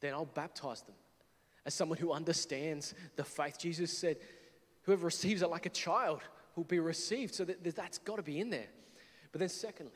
then 0.00 0.14
I'll 0.14 0.26
baptize 0.26 0.82
them 0.82 0.94
as 1.64 1.74
someone 1.74 1.98
who 1.98 2.12
understands 2.12 2.94
the 3.16 3.24
faith. 3.24 3.58
Jesus 3.58 3.96
said, 3.96 4.16
Whoever 4.82 5.06
receives 5.06 5.42
it 5.42 5.48
like 5.48 5.66
a 5.66 5.70
child 5.70 6.20
will 6.54 6.64
be 6.64 6.78
received. 6.78 7.34
So 7.34 7.44
that, 7.44 7.74
that's 7.74 7.98
got 7.98 8.16
to 8.16 8.22
be 8.22 8.40
in 8.40 8.50
there. 8.50 8.68
But 9.32 9.40
then, 9.40 9.48
secondly, 9.48 9.92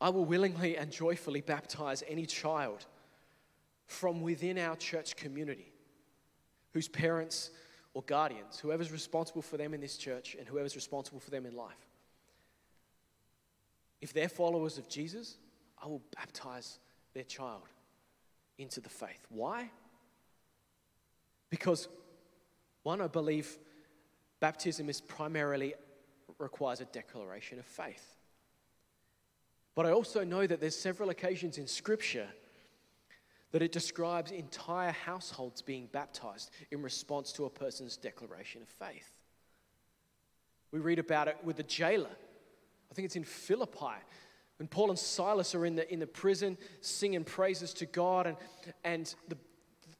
I 0.00 0.10
will 0.10 0.24
willingly 0.24 0.76
and 0.76 0.92
joyfully 0.92 1.40
baptize 1.40 2.04
any 2.06 2.24
child 2.24 2.86
from 3.86 4.22
within 4.22 4.58
our 4.58 4.76
church 4.76 5.16
community 5.16 5.72
whose 6.72 6.88
parents 6.88 7.50
or 7.94 8.02
guardians, 8.02 8.58
whoever's 8.60 8.92
responsible 8.92 9.42
for 9.42 9.56
them 9.56 9.74
in 9.74 9.80
this 9.80 9.96
church 9.96 10.36
and 10.38 10.46
whoever's 10.46 10.76
responsible 10.76 11.18
for 11.18 11.30
them 11.30 11.46
in 11.46 11.56
life, 11.56 11.88
if 14.00 14.12
they're 14.12 14.28
followers 14.28 14.78
of 14.78 14.88
Jesus, 14.88 15.38
I 15.82 15.86
will 15.86 16.02
baptize 16.14 16.78
their 17.14 17.24
child 17.24 17.62
into 18.58 18.80
the 18.80 18.88
faith. 18.88 19.26
Why? 19.28 19.70
Because, 21.50 21.88
one, 22.82 23.00
I 23.00 23.06
believe 23.06 23.58
baptism 24.40 24.88
is 24.88 25.00
primarily 25.00 25.74
requires 26.38 26.80
a 26.80 26.86
declaration 26.86 27.58
of 27.58 27.64
faith. 27.64 28.16
But 29.74 29.86
I 29.86 29.92
also 29.92 30.24
know 30.24 30.46
that 30.46 30.60
there's 30.60 30.76
several 30.76 31.10
occasions 31.10 31.58
in 31.58 31.66
Scripture 31.66 32.28
that 33.52 33.62
it 33.62 33.72
describes 33.72 34.32
entire 34.32 34.90
households 34.90 35.62
being 35.62 35.88
baptized 35.92 36.50
in 36.70 36.82
response 36.82 37.32
to 37.32 37.44
a 37.44 37.50
person's 37.50 37.96
declaration 37.96 38.62
of 38.62 38.68
faith. 38.68 39.12
We 40.72 40.80
read 40.80 40.98
about 40.98 41.28
it 41.28 41.36
with 41.44 41.56
the 41.56 41.62
jailer. 41.62 42.10
I 42.90 42.94
think 42.94 43.06
it's 43.06 43.16
in 43.16 43.24
Philippi. 43.24 43.96
When 44.58 44.68
Paul 44.68 44.90
and 44.90 44.98
Silas 44.98 45.54
are 45.54 45.66
in 45.66 45.76
the, 45.76 45.92
in 45.92 46.00
the 46.00 46.06
prison 46.06 46.56
singing 46.80 47.24
praises 47.24 47.74
to 47.74 47.86
God, 47.86 48.26
and, 48.26 48.36
and, 48.84 49.14
the, 49.28 49.36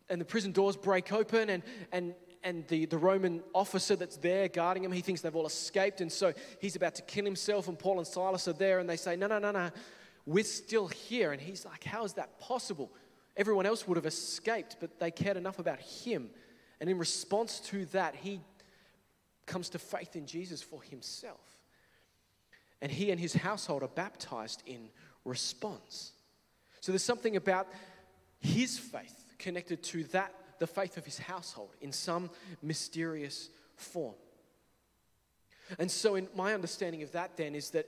and 0.08 0.20
the 0.20 0.24
prison 0.24 0.52
doors 0.52 0.76
break 0.76 1.12
open, 1.12 1.50
and, 1.50 1.62
and, 1.92 2.14
and 2.42 2.66
the, 2.68 2.86
the 2.86 2.96
Roman 2.96 3.42
officer 3.54 3.96
that's 3.96 4.16
there 4.16 4.48
guarding 4.48 4.84
him, 4.84 4.92
he 4.92 5.02
thinks 5.02 5.20
they've 5.20 5.36
all 5.36 5.46
escaped, 5.46 6.00
and 6.00 6.10
so 6.10 6.32
he's 6.60 6.76
about 6.76 6.94
to 6.94 7.02
kill 7.02 7.24
himself, 7.24 7.68
and 7.68 7.78
Paul 7.78 7.98
and 7.98 8.06
Silas 8.06 8.48
are 8.48 8.54
there, 8.54 8.78
and 8.78 8.88
they 8.88 8.96
say, 8.96 9.16
No, 9.16 9.26
no, 9.26 9.38
no, 9.38 9.50
no, 9.50 9.70
we're 10.24 10.44
still 10.44 10.88
here. 10.88 11.32
And 11.32 11.40
he's 11.40 11.64
like, 11.64 11.84
How 11.84 12.04
is 12.04 12.14
that 12.14 12.38
possible? 12.38 12.90
Everyone 13.36 13.66
else 13.66 13.86
would 13.86 13.96
have 13.96 14.06
escaped, 14.06 14.76
but 14.80 14.98
they 14.98 15.10
cared 15.10 15.36
enough 15.36 15.58
about 15.58 15.80
him. 15.80 16.30
And 16.80 16.88
in 16.88 16.98
response 16.98 17.60
to 17.66 17.84
that, 17.86 18.14
he 18.14 18.40
comes 19.44 19.68
to 19.70 19.78
faith 19.78 20.16
in 20.16 20.26
Jesus 20.26 20.62
for 20.62 20.82
himself. 20.82 21.55
And 22.82 22.92
he 22.92 23.10
and 23.10 23.20
his 23.20 23.34
household 23.34 23.82
are 23.82 23.88
baptized 23.88 24.62
in 24.66 24.88
response. 25.24 26.12
So 26.80 26.92
there's 26.92 27.02
something 27.02 27.36
about 27.36 27.68
his 28.38 28.78
faith 28.78 29.34
connected 29.38 29.82
to 29.84 30.04
that, 30.04 30.32
the 30.58 30.66
faith 30.66 30.96
of 30.96 31.04
his 31.04 31.18
household, 31.18 31.70
in 31.80 31.92
some 31.92 32.30
mysterious 32.62 33.50
form. 33.76 34.14
And 35.78 35.90
so, 35.90 36.14
in 36.14 36.28
my 36.34 36.54
understanding 36.54 37.02
of 37.02 37.12
that, 37.12 37.36
then, 37.36 37.54
is 37.54 37.70
that 37.70 37.86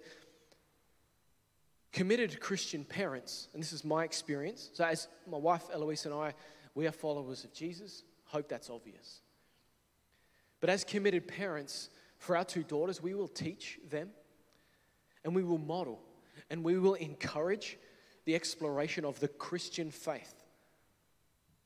committed 1.93 2.41
Christian 2.41 2.85
parents, 2.85 3.49
and 3.55 3.63
this 3.63 3.73
is 3.73 3.85
my 3.85 4.05
experience. 4.05 4.71
So, 4.73 4.85
as 4.85 5.07
my 5.31 5.39
wife 5.39 5.65
Eloise 5.73 6.05
and 6.05 6.15
I, 6.15 6.35
we 6.75 6.87
are 6.87 6.93
followers 6.93 7.45
of 7.45 7.53
Jesus. 7.53 8.03
Hope 8.25 8.49
that's 8.49 8.69
obvious. 8.69 9.21
But 10.61 10.71
as 10.71 10.83
committed 10.83 11.29
parents, 11.29 11.89
for 12.19 12.37
our 12.37 12.45
two 12.45 12.65
daughters, 12.65 13.01
we 13.01 13.15
will 13.15 13.29
teach 13.29 13.79
them 13.89 14.11
and 15.25 15.35
we 15.35 15.43
will 15.43 15.59
model 15.59 16.01
and 16.51 16.63
we 16.63 16.79
will 16.79 16.95
encourage 16.95 17.79
the 18.25 18.35
exploration 18.35 19.05
of 19.05 19.19
the 19.21 19.29
Christian 19.29 19.91
faith 19.91 20.35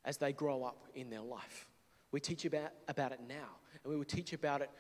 as 0.04 0.16
they 0.16 0.32
grow 0.32 0.64
up 0.64 0.86
in 0.94 1.10
their 1.10 1.20
life. 1.20 1.68
We 2.10 2.20
teach 2.20 2.44
about, 2.44 2.72
about 2.88 3.12
it 3.12 3.20
now, 3.28 3.56
and 3.82 3.90
we 3.90 3.96
will 3.96 4.04
teach 4.04 4.32
about 4.32 4.60
it 4.60 4.70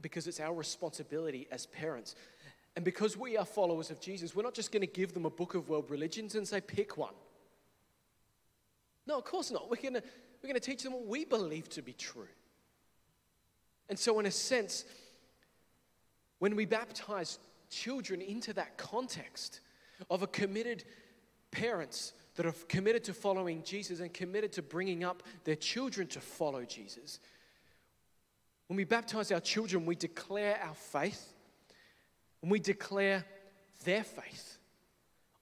because 0.00 0.26
it's 0.26 0.40
our 0.40 0.54
responsibility 0.54 1.46
as 1.50 1.66
parents 1.66 2.16
and 2.74 2.84
because 2.84 3.16
we 3.16 3.36
are 3.36 3.44
followers 3.44 3.90
of 3.90 4.00
Jesus, 4.00 4.34
we're 4.34 4.42
not 4.42 4.54
just 4.54 4.72
going 4.72 4.80
to 4.80 4.86
give 4.86 5.12
them 5.12 5.26
a 5.26 5.30
book 5.30 5.54
of 5.54 5.68
world 5.68 5.90
religions 5.90 6.34
and 6.34 6.46
say, 6.48 6.60
pick 6.60 6.96
one. 6.96 7.14
No, 9.06 9.18
of 9.18 9.24
course 9.24 9.50
not. 9.50 9.68
We're 9.70 9.82
going 9.82 9.94
to, 9.94 10.02
we're 10.42 10.48
going 10.48 10.54
to 10.54 10.60
teach 10.60 10.82
them 10.82 10.92
what 10.92 11.06
we 11.06 11.24
believe 11.24 11.68
to 11.70 11.82
be 11.82 11.92
true. 11.92 12.28
And 13.88 13.98
so, 13.98 14.18
in 14.20 14.26
a 14.26 14.30
sense, 14.30 14.84
when 16.38 16.56
we 16.56 16.64
baptize 16.64 17.38
children 17.72 18.20
into 18.20 18.52
that 18.52 18.76
context 18.76 19.60
of 20.10 20.22
a 20.22 20.26
committed 20.26 20.84
parents 21.50 22.12
that 22.36 22.46
are 22.46 22.54
committed 22.68 23.04
to 23.04 23.14
following 23.14 23.62
Jesus 23.62 24.00
and 24.00 24.12
committed 24.12 24.52
to 24.52 24.62
bringing 24.62 25.04
up 25.04 25.22
their 25.44 25.56
children 25.56 26.06
to 26.08 26.20
follow 26.20 26.64
Jesus, 26.64 27.18
when 28.68 28.76
we 28.76 28.84
baptize 28.84 29.30
our 29.32 29.40
children, 29.40 29.84
we 29.84 29.94
declare 29.94 30.58
our 30.62 30.74
faith 30.74 31.34
and 32.40 32.50
we 32.50 32.58
declare 32.58 33.24
their 33.84 34.04
faith 34.04 34.58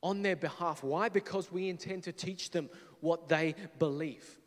on 0.02 0.22
their 0.22 0.36
behalf. 0.36 0.82
Why? 0.82 1.08
Because 1.08 1.52
we 1.52 1.68
intend 1.68 2.04
to 2.04 2.12
teach 2.12 2.50
them 2.50 2.68
what 3.00 3.28
they 3.28 3.54
believe 3.78 4.38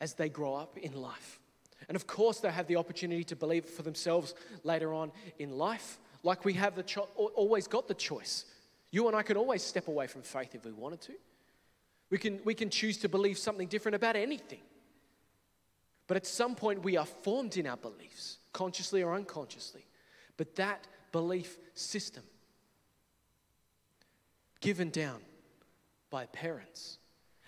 as 0.00 0.14
they 0.14 0.28
grow 0.28 0.54
up 0.54 0.76
in 0.76 0.92
life. 1.00 1.40
And 1.88 1.96
of 1.96 2.06
course, 2.06 2.40
they 2.40 2.50
have 2.50 2.66
the 2.66 2.76
opportunity 2.76 3.24
to 3.24 3.36
believe 3.36 3.64
for 3.64 3.82
themselves 3.82 4.34
later 4.64 4.92
on 4.92 5.12
in 5.38 5.56
life, 5.56 5.98
like 6.26 6.44
we 6.44 6.54
have 6.54 6.74
the 6.74 6.82
cho- 6.82 7.08
always 7.14 7.68
got 7.68 7.86
the 7.86 7.94
choice. 7.94 8.46
You 8.90 9.06
and 9.06 9.16
I 9.16 9.22
can 9.22 9.36
always 9.36 9.62
step 9.62 9.86
away 9.86 10.08
from 10.08 10.22
faith 10.22 10.56
if 10.56 10.64
we 10.64 10.72
wanted 10.72 11.00
to. 11.02 11.12
We 12.10 12.18
can, 12.18 12.40
we 12.44 12.52
can 12.52 12.68
choose 12.68 12.98
to 12.98 13.08
believe 13.08 13.38
something 13.38 13.68
different 13.68 13.94
about 13.94 14.16
anything. 14.16 14.60
But 16.08 16.16
at 16.16 16.26
some 16.26 16.56
point, 16.56 16.82
we 16.82 16.96
are 16.96 17.06
formed 17.06 17.56
in 17.56 17.66
our 17.66 17.76
beliefs, 17.76 18.38
consciously 18.52 19.04
or 19.04 19.14
unconsciously. 19.14 19.86
But 20.36 20.56
that 20.56 20.88
belief 21.12 21.58
system 21.74 22.24
given 24.60 24.90
down 24.90 25.20
by 26.10 26.26
parents 26.26 26.98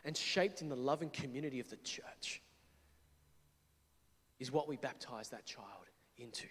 and 0.05 0.17
shaped 0.17 0.63
in 0.63 0.69
the 0.69 0.77
loving 0.77 1.11
community 1.11 1.59
of 1.59 1.69
the 1.69 1.77
church 1.79 2.41
is 4.39 4.53
what 4.53 4.69
we 4.69 4.77
baptize 4.77 5.31
that 5.31 5.45
child 5.47 5.91
into. 6.17 6.47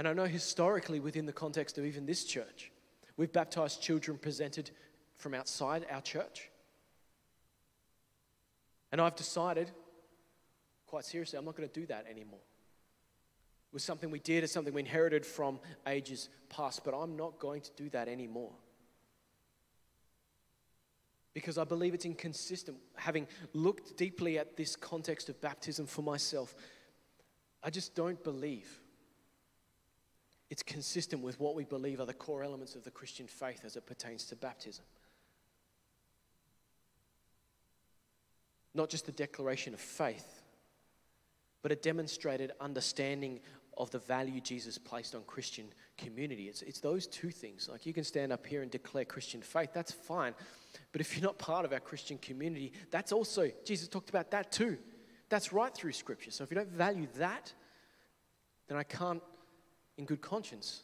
And 0.00 0.08
I 0.08 0.14
know 0.14 0.24
historically, 0.24 0.98
within 0.98 1.26
the 1.26 1.32
context 1.32 1.76
of 1.76 1.84
even 1.84 2.06
this 2.06 2.24
church, 2.24 2.72
We've 3.20 3.30
baptized 3.30 3.82
children 3.82 4.16
presented 4.16 4.70
from 5.14 5.34
outside 5.34 5.84
our 5.90 6.00
church. 6.00 6.48
And 8.92 8.98
I've 8.98 9.14
decided, 9.14 9.70
quite 10.86 11.04
seriously, 11.04 11.38
I'm 11.38 11.44
not 11.44 11.54
going 11.54 11.68
to 11.68 11.80
do 11.80 11.84
that 11.88 12.06
anymore. 12.10 12.40
It 12.40 13.74
was 13.74 13.84
something 13.84 14.10
we 14.10 14.20
did, 14.20 14.42
it's 14.42 14.54
something 14.54 14.72
we 14.72 14.80
inherited 14.80 15.26
from 15.26 15.60
ages 15.86 16.30
past, 16.48 16.82
but 16.82 16.94
I'm 16.94 17.14
not 17.14 17.38
going 17.38 17.60
to 17.60 17.70
do 17.76 17.90
that 17.90 18.08
anymore. 18.08 18.52
Because 21.34 21.58
I 21.58 21.64
believe 21.64 21.92
it's 21.92 22.06
inconsistent. 22.06 22.78
Having 22.96 23.28
looked 23.52 23.98
deeply 23.98 24.38
at 24.38 24.56
this 24.56 24.76
context 24.76 25.28
of 25.28 25.38
baptism 25.42 25.84
for 25.84 26.00
myself, 26.00 26.54
I 27.62 27.68
just 27.68 27.94
don't 27.94 28.24
believe 28.24 28.80
it's 30.50 30.62
consistent 30.64 31.22
with 31.22 31.38
what 31.38 31.54
we 31.54 31.64
believe 31.64 32.00
are 32.00 32.06
the 32.06 32.12
core 32.12 32.42
elements 32.42 32.74
of 32.74 32.82
the 32.82 32.90
Christian 32.90 33.26
faith 33.26 33.60
as 33.64 33.76
it 33.76 33.86
pertains 33.86 34.24
to 34.26 34.36
baptism. 34.36 34.84
Not 38.74 38.90
just 38.90 39.06
the 39.06 39.12
declaration 39.12 39.74
of 39.74 39.80
faith, 39.80 40.42
but 41.62 41.70
a 41.70 41.76
demonstrated 41.76 42.52
understanding 42.60 43.40
of 43.76 43.90
the 43.90 43.98
value 43.98 44.40
Jesus 44.40 44.76
placed 44.76 45.14
on 45.14 45.22
Christian 45.22 45.66
community. 45.96 46.48
It's, 46.48 46.62
it's 46.62 46.80
those 46.80 47.06
two 47.06 47.30
things. 47.30 47.68
Like 47.70 47.86
you 47.86 47.92
can 47.92 48.04
stand 48.04 48.32
up 48.32 48.44
here 48.44 48.62
and 48.62 48.70
declare 48.70 49.04
Christian 49.04 49.42
faith, 49.42 49.70
that's 49.72 49.92
fine. 49.92 50.34
But 50.92 51.00
if 51.00 51.16
you're 51.16 51.24
not 51.24 51.38
part 51.38 51.64
of 51.64 51.72
our 51.72 51.80
Christian 51.80 52.18
community, 52.18 52.72
that's 52.90 53.12
also, 53.12 53.50
Jesus 53.64 53.88
talked 53.88 54.10
about 54.10 54.30
that 54.32 54.50
too. 54.50 54.78
That's 55.28 55.52
right 55.52 55.72
through 55.72 55.92
Scripture. 55.92 56.32
So 56.32 56.42
if 56.42 56.50
you 56.50 56.56
don't 56.56 56.70
value 56.70 57.06
that, 57.16 57.52
then 58.68 58.76
I 58.76 58.82
can't, 58.82 59.22
in 60.00 60.06
good 60.06 60.22
conscience, 60.22 60.82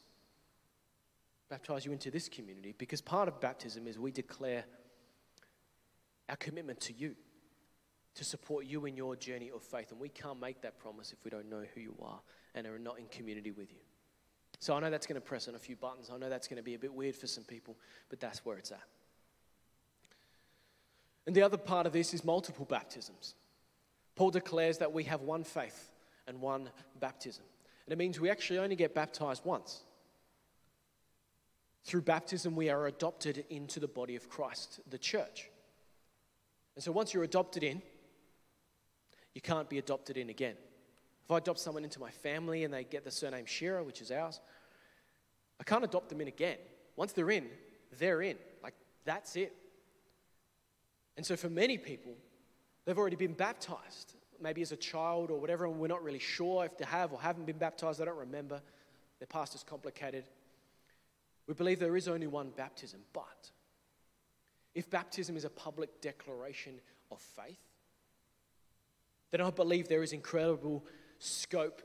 baptize 1.48 1.86
you 1.86 1.90
into 1.90 2.10
this 2.10 2.28
community 2.28 2.74
because 2.76 3.00
part 3.00 3.28
of 3.28 3.40
baptism 3.40 3.86
is 3.86 3.98
we 3.98 4.10
declare 4.12 4.64
our 6.28 6.36
commitment 6.36 6.78
to 6.80 6.92
you 6.92 7.16
to 8.14 8.24
support 8.24 8.66
you 8.66 8.84
in 8.84 8.94
your 8.94 9.16
journey 9.16 9.50
of 9.54 9.62
faith. 9.62 9.90
And 9.90 9.98
we 9.98 10.10
can't 10.10 10.38
make 10.38 10.60
that 10.60 10.78
promise 10.78 11.12
if 11.12 11.24
we 11.24 11.30
don't 11.30 11.48
know 11.48 11.62
who 11.74 11.80
you 11.80 11.94
are 12.02 12.20
and 12.54 12.66
are 12.66 12.78
not 12.78 12.98
in 12.98 13.06
community 13.06 13.52
with 13.52 13.72
you. 13.72 13.78
So 14.58 14.74
I 14.74 14.80
know 14.80 14.90
that's 14.90 15.06
going 15.06 15.20
to 15.20 15.26
press 15.26 15.48
on 15.48 15.54
a 15.54 15.58
few 15.58 15.76
buttons. 15.76 16.10
I 16.12 16.18
know 16.18 16.28
that's 16.28 16.46
going 16.46 16.58
to 16.58 16.62
be 16.62 16.74
a 16.74 16.78
bit 16.78 16.92
weird 16.92 17.16
for 17.16 17.26
some 17.26 17.44
people, 17.44 17.76
but 18.10 18.20
that's 18.20 18.44
where 18.44 18.58
it's 18.58 18.70
at. 18.70 18.84
And 21.26 21.34
the 21.34 21.42
other 21.42 21.56
part 21.56 21.86
of 21.86 21.94
this 21.94 22.12
is 22.12 22.22
multiple 22.22 22.66
baptisms. 22.66 23.34
Paul 24.14 24.30
declares 24.30 24.76
that 24.78 24.92
we 24.92 25.04
have 25.04 25.22
one 25.22 25.42
faith 25.42 25.92
and 26.26 26.40
one 26.40 26.68
baptism. 27.00 27.44
And 27.86 27.92
it 27.92 27.98
means 27.98 28.18
we 28.18 28.30
actually 28.30 28.58
only 28.58 28.76
get 28.76 28.94
baptized 28.94 29.44
once. 29.44 29.82
Through 31.84 32.02
baptism, 32.02 32.56
we 32.56 32.68
are 32.68 32.86
adopted 32.86 33.44
into 33.48 33.78
the 33.78 33.86
body 33.86 34.16
of 34.16 34.28
Christ, 34.28 34.80
the 34.90 34.98
church. 34.98 35.48
And 36.74 36.82
so 36.82 36.90
once 36.90 37.14
you're 37.14 37.22
adopted 37.22 37.62
in, 37.62 37.80
you 39.34 39.40
can't 39.40 39.70
be 39.70 39.78
adopted 39.78 40.16
in 40.16 40.30
again. 40.30 40.56
If 41.24 41.30
I 41.30 41.38
adopt 41.38 41.60
someone 41.60 41.84
into 41.84 42.00
my 42.00 42.10
family 42.10 42.64
and 42.64 42.74
they 42.74 42.82
get 42.82 43.04
the 43.04 43.10
surname 43.10 43.46
Shearer, 43.46 43.84
which 43.84 44.00
is 44.00 44.10
ours, 44.10 44.40
I 45.60 45.64
can't 45.64 45.84
adopt 45.84 46.08
them 46.08 46.20
in 46.20 46.28
again. 46.28 46.58
Once 46.96 47.12
they're 47.12 47.30
in, 47.30 47.46
they're 47.98 48.22
in. 48.22 48.36
Like, 48.62 48.74
that's 49.04 49.36
it. 49.36 49.54
And 51.16 51.24
so 51.24 51.36
for 51.36 51.48
many 51.48 51.78
people, 51.78 52.14
they've 52.84 52.98
already 52.98 53.16
been 53.16 53.32
baptized, 53.32 54.14
maybe 54.40 54.62
as 54.62 54.72
a 54.72 54.76
child 54.76 55.30
or 55.30 55.40
whatever, 55.40 55.66
and 55.66 55.78
we're 55.78 55.86
not 55.86 56.02
really 56.02 56.18
sure 56.18 56.64
if 56.64 56.76
they 56.78 56.84
have 56.84 57.12
or 57.12 57.20
haven't 57.20 57.46
been 57.46 57.58
baptized. 57.58 58.00
They 58.00 58.04
don't 58.04 58.16
remember. 58.16 58.60
Their 59.18 59.26
past 59.26 59.54
is 59.54 59.62
complicated. 59.62 60.24
We 61.46 61.54
believe 61.54 61.78
there 61.78 61.96
is 61.96 62.08
only 62.08 62.26
one 62.26 62.50
baptism, 62.56 63.00
but 63.12 63.50
if 64.74 64.90
baptism 64.90 65.36
is 65.36 65.44
a 65.44 65.50
public 65.50 66.00
declaration 66.00 66.74
of 67.10 67.20
faith, 67.20 67.60
then 69.30 69.40
I 69.40 69.50
believe 69.50 69.88
there 69.88 70.02
is 70.02 70.12
incredible 70.12 70.84
scope 71.18 71.82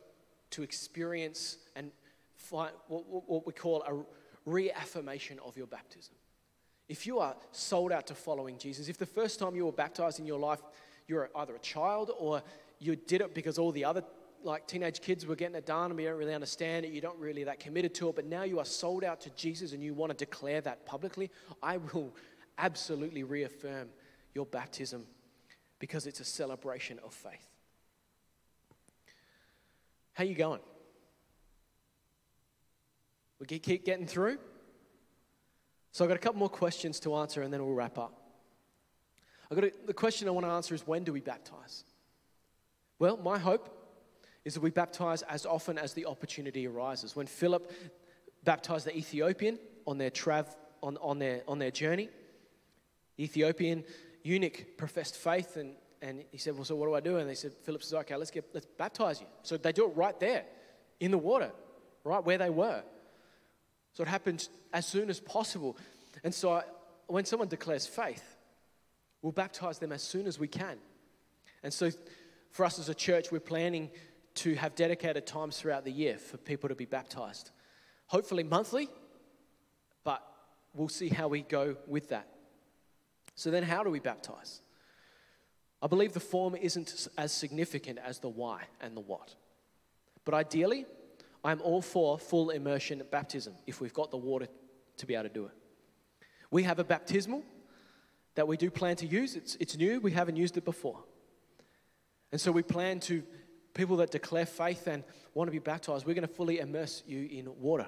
to 0.51 0.63
experience 0.63 1.57
and 1.75 1.91
find 2.35 2.71
what 2.87 3.45
we 3.45 3.53
call 3.53 3.83
a 3.83 4.49
reaffirmation 4.49 5.39
of 5.45 5.55
your 5.55 5.67
baptism. 5.67 6.15
If 6.89 7.07
you 7.07 7.19
are 7.19 7.35
sold 7.51 7.91
out 7.91 8.07
to 8.07 8.15
following 8.15 8.57
Jesus, 8.57 8.89
if 8.89 8.97
the 8.97 9.05
first 9.05 9.39
time 9.39 9.55
you 9.55 9.65
were 9.65 9.71
baptized 9.71 10.19
in 10.19 10.25
your 10.25 10.39
life, 10.39 10.61
you're 11.11 11.29
either 11.35 11.55
a 11.55 11.59
child 11.59 12.11
or 12.17 12.41
you 12.79 12.95
did 12.95 13.21
it 13.21 13.35
because 13.35 13.59
all 13.59 13.71
the 13.73 13.83
other 13.83 14.01
like 14.43 14.65
teenage 14.65 15.01
kids 15.01 15.25
were 15.25 15.35
getting 15.35 15.55
it 15.55 15.65
done 15.65 15.91
and 15.91 15.97
we 15.97 16.05
don't 16.05 16.17
really 16.17 16.33
understand 16.33 16.85
it, 16.85 16.91
you 16.91 17.01
don't 17.01 17.19
really 17.19 17.43
that 17.43 17.59
committed 17.59 17.93
to 17.93 18.09
it, 18.09 18.15
but 18.15 18.25
now 18.25 18.43
you 18.43 18.57
are 18.57 18.65
sold 18.65 19.03
out 19.03 19.21
to 19.21 19.29
Jesus 19.31 19.73
and 19.73 19.83
you 19.83 19.93
want 19.93 20.09
to 20.09 20.17
declare 20.17 20.61
that 20.61 20.85
publicly, 20.85 21.29
I 21.61 21.77
will 21.77 22.15
absolutely 22.57 23.23
reaffirm 23.23 23.89
your 24.33 24.45
baptism 24.45 25.05
because 25.79 26.07
it's 26.07 26.21
a 26.21 26.25
celebration 26.25 26.97
of 27.03 27.13
faith. 27.13 27.49
How 30.13 30.23
you 30.23 30.33
going? 30.33 30.61
We 33.39 33.45
keep 33.45 33.85
getting 33.85 34.07
through? 34.07 34.37
So 35.91 36.05
I've 36.05 36.09
got 36.09 36.15
a 36.15 36.19
couple 36.21 36.39
more 36.39 36.49
questions 36.49 36.99
to 37.01 37.15
answer 37.15 37.41
and 37.41 37.53
then 37.53 37.63
we'll 37.63 37.75
wrap 37.75 37.97
up. 37.97 38.20
I've 39.51 39.59
got 39.59 39.85
the 39.85 39.93
question 39.93 40.29
I 40.29 40.31
want 40.31 40.45
to 40.45 40.51
answer 40.51 40.73
is 40.73 40.87
when 40.87 41.03
do 41.03 41.11
we 41.11 41.19
baptize? 41.19 41.83
Well, 42.99 43.17
my 43.17 43.37
hope 43.37 43.77
is 44.45 44.53
that 44.53 44.61
we 44.61 44.69
baptize 44.69 45.23
as 45.23 45.45
often 45.45 45.77
as 45.77 45.93
the 45.93 46.05
opportunity 46.05 46.65
arises. 46.67 47.15
When 47.15 47.27
Philip 47.27 47.69
baptized 48.45 48.87
the 48.87 48.95
Ethiopian 48.95 49.59
on 49.85 49.97
their 49.97 50.09
trav 50.09 50.47
on, 50.81 50.97
on 50.97 51.19
their 51.19 51.41
on 51.47 51.59
their 51.59 51.69
journey, 51.69 52.09
the 53.17 53.25
Ethiopian 53.25 53.83
eunuch 54.23 54.77
professed 54.77 55.17
faith 55.17 55.57
and, 55.57 55.73
and 56.01 56.23
he 56.31 56.37
said, 56.37 56.55
Well, 56.55 56.63
so 56.63 56.75
what 56.75 56.85
do 56.85 56.95
I 56.95 57.01
do? 57.01 57.17
And 57.17 57.29
they 57.29 57.35
said, 57.35 57.53
Philip 57.63 57.83
says, 57.83 57.93
Okay, 57.93 58.15
let's 58.15 58.31
get 58.31 58.45
let's 58.53 58.67
baptize 58.77 59.19
you. 59.19 59.27
So 59.43 59.57
they 59.57 59.73
do 59.73 59.85
it 59.89 59.95
right 59.97 60.17
there 60.19 60.45
in 61.01 61.11
the 61.11 61.17
water, 61.17 61.51
right 62.05 62.23
where 62.23 62.37
they 62.37 62.49
were. 62.49 62.83
So 63.93 64.03
it 64.03 64.07
happens 64.07 64.49
as 64.71 64.85
soon 64.85 65.09
as 65.09 65.19
possible. 65.19 65.77
And 66.23 66.33
so 66.33 66.53
I, 66.53 66.63
when 67.07 67.25
someone 67.25 67.49
declares 67.49 67.85
faith, 67.85 68.30
we'll 69.21 69.31
baptize 69.31 69.79
them 69.79 69.91
as 69.91 70.01
soon 70.01 70.27
as 70.27 70.39
we 70.39 70.47
can. 70.47 70.77
And 71.63 71.73
so 71.73 71.89
for 72.49 72.65
us 72.65 72.79
as 72.79 72.89
a 72.89 72.95
church, 72.95 73.31
we're 73.31 73.39
planning 73.39 73.89
to 74.35 74.55
have 74.55 74.75
dedicated 74.75 75.25
times 75.27 75.57
throughout 75.57 75.85
the 75.85 75.91
year 75.91 76.17
for 76.17 76.37
people 76.37 76.69
to 76.69 76.75
be 76.75 76.85
baptized. 76.85 77.51
Hopefully 78.07 78.43
monthly, 78.43 78.89
but 80.03 80.21
we'll 80.73 80.89
see 80.89 81.09
how 81.09 81.27
we 81.27 81.41
go 81.41 81.75
with 81.87 82.09
that. 82.09 82.27
So 83.35 83.51
then, 83.51 83.63
how 83.63 83.83
do 83.83 83.89
we 83.89 83.99
baptize? 83.99 84.61
I 85.81 85.87
believe 85.87 86.13
the 86.13 86.19
form 86.19 86.55
isn't 86.55 87.07
as 87.17 87.31
significant 87.31 87.99
as 88.03 88.19
the 88.19 88.29
why 88.29 88.63
and 88.81 88.95
the 88.95 89.01
what. 89.01 89.35
But 90.25 90.33
ideally, 90.33 90.85
I'm 91.43 91.61
all 91.61 91.81
for 91.81 92.19
full 92.19 92.51
immersion 92.51 93.01
baptism 93.09 93.53
if 93.65 93.81
we've 93.81 93.93
got 93.93 94.11
the 94.11 94.17
water 94.17 94.47
to 94.97 95.05
be 95.05 95.15
able 95.15 95.23
to 95.23 95.29
do 95.29 95.45
it. 95.45 95.53
We 96.51 96.63
have 96.63 96.79
a 96.79 96.83
baptismal 96.83 97.43
that 98.35 98.47
we 98.47 98.57
do 98.57 98.69
plan 98.69 98.95
to 98.97 99.05
use. 99.05 99.35
It's, 99.35 99.57
it's 99.59 99.77
new, 99.77 99.99
we 99.99 100.11
haven't 100.11 100.35
used 100.35 100.57
it 100.57 100.65
before. 100.65 100.99
And 102.31 102.39
so 102.39 102.51
we 102.51 102.63
plan 102.63 102.99
to, 103.01 103.23
people 103.73 103.97
that 103.97 104.11
declare 104.11 104.45
faith 104.45 104.87
and 104.87 105.03
want 105.33 105.47
to 105.47 105.51
be 105.51 105.59
baptized, 105.59 106.05
we're 106.05 106.13
going 106.13 106.27
to 106.27 106.33
fully 106.33 106.59
immerse 106.59 107.03
you 107.05 107.27
in 107.31 107.49
water. 107.59 107.87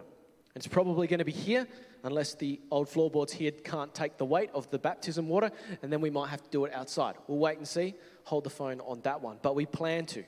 It's 0.56 0.68
probably 0.68 1.08
going 1.08 1.20
to 1.20 1.26
be 1.26 1.32
here, 1.32 1.68
unless 2.04 2.36
the 2.36 2.60
old 2.70 2.88
floorboards 2.88 3.34
here 3.34 3.52
can't 3.52 3.94
take 3.94 4.18
the 4.18 4.26
weight 4.26 4.52
of 4.54 4.70
the 4.70 4.78
baptism 4.78 5.28
water, 5.28 5.50
and 5.82 5.92
then 5.92 6.00
we 6.00 6.12
might 6.12 6.30
have 6.30 6.44
to 6.44 6.50
do 6.50 6.66
it 6.66 6.74
outside. 6.74 7.16
We'll 7.28 7.40
wait 7.40 7.58
and 7.58 7.68
see. 7.68 7.96
Hold 8.26 8.44
the 8.44 8.52
phone 8.52 8.80
on 8.82 9.02
that 9.02 9.22
one. 9.22 9.40
But 9.42 9.56
we 9.56 9.66
plan 9.66 10.06
to. 10.08 10.24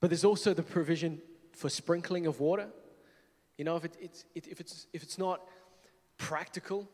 But 0.00 0.10
there's 0.10 0.24
also 0.24 0.52
the 0.52 0.62
provision 0.62 1.22
for 1.52 1.70
sprinkling 1.70 2.26
of 2.26 2.40
water. 2.40 2.68
You 3.56 3.64
know, 3.64 3.76
if, 3.76 3.84
it, 3.84 3.96
it's, 4.00 4.24
if, 4.34 4.60
it's, 4.60 4.86
if 4.92 5.02
it's 5.02 5.16
not 5.16 5.40
practical, 6.18 6.90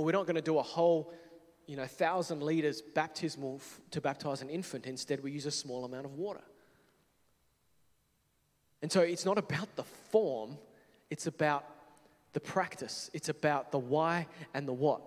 or 0.00 0.04
we're 0.04 0.12
not 0.12 0.24
going 0.24 0.36
to 0.36 0.40
do 0.40 0.58
a 0.58 0.62
whole, 0.62 1.12
you 1.66 1.76
know, 1.76 1.84
thousand 1.84 2.42
liters 2.42 2.80
baptismal 2.80 3.56
f- 3.56 3.80
to 3.90 4.00
baptize 4.00 4.40
an 4.40 4.48
infant, 4.48 4.86
instead 4.86 5.22
we 5.22 5.30
use 5.30 5.44
a 5.44 5.50
small 5.50 5.84
amount 5.84 6.06
of 6.06 6.14
water. 6.14 6.40
And 8.80 8.90
so 8.90 9.02
it's 9.02 9.26
not 9.26 9.36
about 9.36 9.76
the 9.76 9.84
form, 9.84 10.56
it's 11.10 11.26
about 11.26 11.66
the 12.32 12.40
practice, 12.40 13.10
it's 13.12 13.28
about 13.28 13.72
the 13.72 13.78
why 13.78 14.26
and 14.54 14.66
the 14.66 14.72
what. 14.72 15.02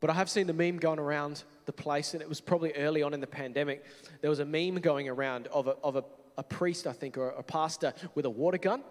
But 0.00 0.08
I 0.08 0.14
have 0.14 0.30
seen 0.30 0.46
the 0.46 0.54
meme 0.54 0.78
going 0.78 0.98
around 0.98 1.44
the 1.66 1.72
place, 1.72 2.14
and 2.14 2.22
it 2.22 2.28
was 2.30 2.40
probably 2.40 2.72
early 2.72 3.02
on 3.02 3.12
in 3.12 3.20
the 3.20 3.26
pandemic. 3.26 3.84
There 4.22 4.30
was 4.30 4.38
a 4.38 4.46
meme 4.46 4.76
going 4.76 5.10
around 5.10 5.48
of 5.48 5.66
a, 5.66 5.72
of 5.82 5.96
a 5.96 6.04
a 6.36 6.42
priest, 6.42 6.86
I 6.86 6.92
think, 6.92 7.16
or 7.16 7.28
a 7.30 7.42
pastor 7.42 7.92
with 8.14 8.24
a 8.24 8.30
water 8.30 8.58
gun. 8.58 8.82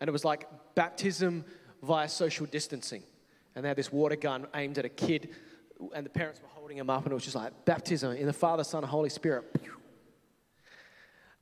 And 0.00 0.08
it 0.08 0.12
was 0.12 0.24
like 0.24 0.48
baptism 0.74 1.44
via 1.82 2.08
social 2.08 2.46
distancing. 2.46 3.02
And 3.54 3.64
they 3.64 3.68
had 3.68 3.76
this 3.76 3.92
water 3.92 4.16
gun 4.16 4.46
aimed 4.54 4.78
at 4.78 4.84
a 4.84 4.88
kid, 4.88 5.30
and 5.94 6.04
the 6.04 6.10
parents 6.10 6.40
were 6.40 6.48
holding 6.48 6.76
him 6.76 6.90
up, 6.90 7.04
and 7.04 7.12
it 7.12 7.14
was 7.14 7.24
just 7.24 7.36
like 7.36 7.64
baptism 7.64 8.12
in 8.12 8.26
the 8.26 8.32
Father, 8.32 8.64
Son, 8.64 8.82
Holy 8.82 9.08
Spirit. 9.08 9.44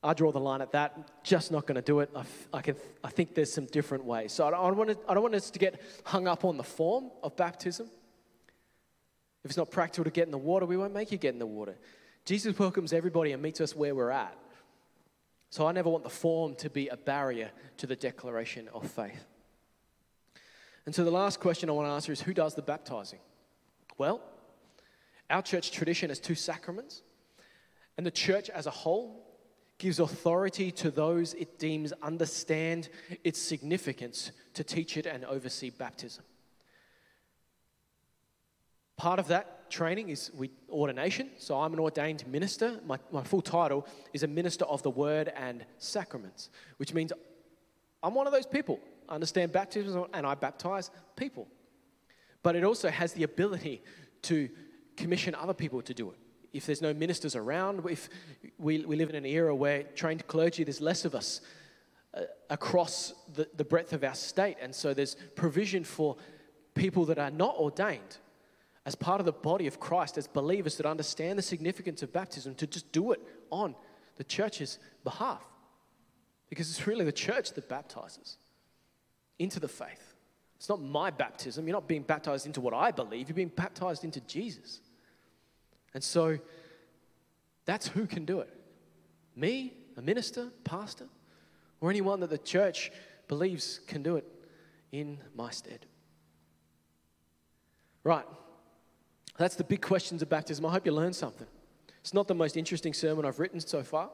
I 0.04 0.14
draw 0.14 0.32
the 0.32 0.40
line 0.40 0.60
at 0.60 0.72
that. 0.72 1.22
Just 1.22 1.52
not 1.52 1.66
going 1.66 1.76
to 1.76 1.82
do 1.82 2.00
it. 2.00 2.10
I, 2.14 2.24
I, 2.52 2.60
can, 2.60 2.74
I 3.04 3.08
think 3.08 3.34
there's 3.34 3.52
some 3.52 3.66
different 3.66 4.04
ways. 4.04 4.32
So 4.32 4.46
I 4.46 4.50
don't, 4.50 4.76
want 4.76 4.98
I 5.08 5.14
don't 5.14 5.22
want 5.22 5.34
us 5.34 5.50
to 5.50 5.58
get 5.58 5.80
hung 6.04 6.26
up 6.26 6.44
on 6.44 6.56
the 6.56 6.64
form 6.64 7.10
of 7.22 7.36
baptism. 7.36 7.88
If 9.44 9.50
it's 9.50 9.56
not 9.56 9.70
practical 9.70 10.04
to 10.04 10.10
get 10.10 10.26
in 10.26 10.32
the 10.32 10.38
water, 10.38 10.66
we 10.66 10.76
won't 10.76 10.92
make 10.92 11.12
you 11.12 11.18
get 11.18 11.32
in 11.32 11.38
the 11.38 11.46
water. 11.46 11.76
Jesus 12.24 12.58
welcomes 12.58 12.92
everybody 12.92 13.32
and 13.32 13.42
meets 13.42 13.60
us 13.60 13.76
where 13.76 13.94
we're 13.94 14.10
at. 14.10 14.36
So 15.50 15.66
I 15.66 15.72
never 15.72 15.90
want 15.90 16.04
the 16.04 16.10
form 16.10 16.54
to 16.56 16.70
be 16.70 16.88
a 16.88 16.96
barrier 16.96 17.50
to 17.76 17.86
the 17.86 17.96
declaration 17.96 18.68
of 18.72 18.90
faith. 18.90 19.24
And 20.86 20.94
so 20.94 21.04
the 21.04 21.10
last 21.10 21.40
question 21.40 21.68
I 21.68 21.72
want 21.72 21.86
to 21.88 21.92
answer 21.92 22.12
is 22.12 22.20
who 22.20 22.34
does 22.34 22.54
the 22.54 22.62
baptizing? 22.62 23.20
Well, 23.98 24.20
our 25.30 25.42
church 25.42 25.70
tradition 25.70 26.10
has 26.10 26.18
two 26.18 26.34
sacraments, 26.34 27.02
and 27.96 28.04
the 28.04 28.10
church 28.10 28.50
as 28.50 28.66
a 28.66 28.70
whole 28.70 29.22
gives 29.78 29.98
authority 29.98 30.70
to 30.70 30.90
those 30.90 31.34
it 31.34 31.58
deems 31.58 31.92
understand 32.02 32.88
its 33.24 33.40
significance 33.40 34.30
to 34.54 34.62
teach 34.62 34.96
it 34.96 35.06
and 35.06 35.24
oversee 35.24 35.70
baptism. 35.70 36.24
Part 38.96 39.18
of 39.18 39.28
that 39.28 39.70
training 39.70 40.10
is 40.10 40.30
we, 40.34 40.50
ordination. 40.70 41.30
So 41.38 41.58
I'm 41.58 41.72
an 41.72 41.80
ordained 41.80 42.24
minister. 42.28 42.78
My, 42.86 42.98
my 43.10 43.24
full 43.24 43.40
title 43.40 43.86
is 44.12 44.22
a 44.22 44.28
minister 44.28 44.64
of 44.66 44.82
the 44.82 44.90
word 44.90 45.32
and 45.34 45.64
sacraments, 45.78 46.50
which 46.76 46.94
means 46.94 47.12
I'm 48.02 48.14
one 48.14 48.26
of 48.26 48.32
those 48.32 48.46
people. 48.46 48.78
Understand 49.12 49.52
baptism 49.52 50.06
and 50.14 50.26
I 50.26 50.34
baptize 50.34 50.90
people. 51.16 51.46
But 52.42 52.56
it 52.56 52.64
also 52.64 52.88
has 52.88 53.12
the 53.12 53.24
ability 53.24 53.82
to 54.22 54.48
commission 54.96 55.34
other 55.34 55.52
people 55.52 55.82
to 55.82 55.94
do 55.94 56.10
it. 56.10 56.16
If 56.52 56.66
there's 56.66 56.82
no 56.82 56.94
ministers 56.94 57.36
around, 57.36 57.88
if 57.88 58.08
we, 58.58 58.84
we 58.84 58.96
live 58.96 59.10
in 59.10 59.16
an 59.16 59.26
era 59.26 59.54
where 59.54 59.82
trained 59.82 60.26
clergy, 60.26 60.64
there's 60.64 60.80
less 60.80 61.04
of 61.04 61.14
us 61.14 61.42
uh, 62.14 62.22
across 62.50 63.12
the, 63.34 63.48
the 63.56 63.64
breadth 63.64 63.92
of 63.92 64.02
our 64.02 64.14
state. 64.14 64.56
And 64.60 64.74
so 64.74 64.94
there's 64.94 65.16
provision 65.36 65.84
for 65.84 66.16
people 66.74 67.04
that 67.06 67.18
are 67.18 67.30
not 67.30 67.56
ordained 67.56 68.16
as 68.84 68.94
part 68.94 69.20
of 69.20 69.26
the 69.26 69.32
body 69.32 69.66
of 69.66 69.78
Christ, 69.78 70.18
as 70.18 70.26
believers 70.26 70.76
that 70.78 70.86
understand 70.86 71.38
the 71.38 71.42
significance 71.42 72.02
of 72.02 72.12
baptism, 72.12 72.54
to 72.56 72.66
just 72.66 72.90
do 72.92 73.12
it 73.12 73.20
on 73.50 73.74
the 74.16 74.24
church's 74.24 74.78
behalf. 75.04 75.42
Because 76.48 76.70
it's 76.70 76.86
really 76.86 77.04
the 77.04 77.12
church 77.12 77.52
that 77.52 77.68
baptizes 77.68 78.38
into 79.42 79.60
the 79.60 79.68
faith. 79.68 80.14
It's 80.56 80.68
not 80.68 80.80
my 80.80 81.10
baptism. 81.10 81.66
You're 81.66 81.76
not 81.76 81.88
being 81.88 82.02
baptized 82.02 82.46
into 82.46 82.60
what 82.60 82.74
I 82.74 82.90
believe, 82.90 83.28
you're 83.28 83.36
being 83.36 83.48
baptized 83.48 84.04
into 84.04 84.20
Jesus. 84.20 84.80
And 85.94 86.02
so 86.02 86.38
that's 87.64 87.88
who 87.88 88.06
can 88.06 88.24
do 88.24 88.40
it 88.40 88.48
me, 89.34 89.72
a 89.96 90.02
minister, 90.02 90.50
pastor, 90.62 91.06
or 91.80 91.90
anyone 91.90 92.20
that 92.20 92.30
the 92.30 92.38
church 92.38 92.92
believes 93.28 93.80
can 93.86 94.02
do 94.02 94.16
it 94.16 94.26
in 94.92 95.18
my 95.34 95.50
stead. 95.50 95.86
Right. 98.04 98.26
That's 99.38 99.54
the 99.54 99.64
big 99.64 99.80
questions 99.80 100.20
of 100.20 100.28
baptism. 100.28 100.66
I 100.66 100.70
hope 100.70 100.84
you 100.84 100.92
learned 100.92 101.16
something. 101.16 101.46
It's 102.00 102.12
not 102.12 102.28
the 102.28 102.34
most 102.34 102.56
interesting 102.56 102.92
sermon 102.92 103.24
I've 103.24 103.38
written 103.38 103.58
so 103.60 103.82
far, 103.82 104.10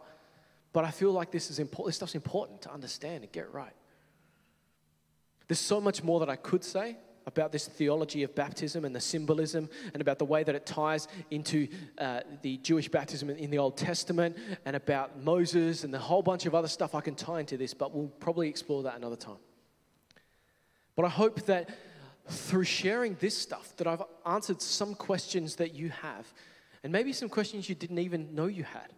but 0.72 0.84
I 0.84 0.90
feel 0.90 1.10
like 1.10 1.32
this 1.32 1.50
is 1.50 1.58
important. 1.58 1.88
This 1.88 1.96
stuff's 1.96 2.14
important 2.14 2.62
to 2.62 2.70
understand 2.70 3.24
and 3.24 3.32
get 3.32 3.52
right. 3.52 3.72
There's 5.48 5.58
so 5.58 5.80
much 5.80 6.02
more 6.02 6.20
that 6.20 6.28
I 6.28 6.36
could 6.36 6.62
say 6.62 6.96
about 7.26 7.52
this 7.52 7.66
theology 7.66 8.22
of 8.22 8.34
baptism 8.34 8.86
and 8.86 8.96
the 8.96 9.00
symbolism 9.00 9.68
and 9.92 10.00
about 10.00 10.18
the 10.18 10.24
way 10.24 10.42
that 10.42 10.54
it 10.54 10.64
ties 10.64 11.08
into 11.30 11.68
uh, 11.98 12.20
the 12.40 12.56
Jewish 12.58 12.88
baptism 12.88 13.28
in 13.28 13.50
the 13.50 13.58
Old 13.58 13.76
Testament 13.76 14.36
and 14.64 14.74
about 14.74 15.22
Moses 15.22 15.84
and 15.84 15.92
the 15.92 15.98
whole 15.98 16.22
bunch 16.22 16.46
of 16.46 16.54
other 16.54 16.68
stuff 16.68 16.94
I 16.94 17.02
can 17.02 17.14
tie 17.14 17.40
into 17.40 17.58
this, 17.58 17.74
but 17.74 17.94
we'll 17.94 18.08
probably 18.08 18.48
explore 18.48 18.82
that 18.84 18.96
another 18.96 19.16
time. 19.16 19.36
But 20.96 21.04
I 21.04 21.10
hope 21.10 21.42
that 21.46 21.68
through 22.28 22.64
sharing 22.64 23.16
this 23.20 23.36
stuff 23.36 23.76
that 23.76 23.86
I've 23.86 24.02
answered 24.26 24.60
some 24.62 24.94
questions 24.94 25.56
that 25.56 25.74
you 25.74 25.90
have, 25.90 26.26
and 26.82 26.92
maybe 26.92 27.12
some 27.12 27.28
questions 27.28 27.68
you 27.68 27.74
didn't 27.74 27.98
even 27.98 28.34
know 28.34 28.46
you 28.46 28.64
had 28.64 28.92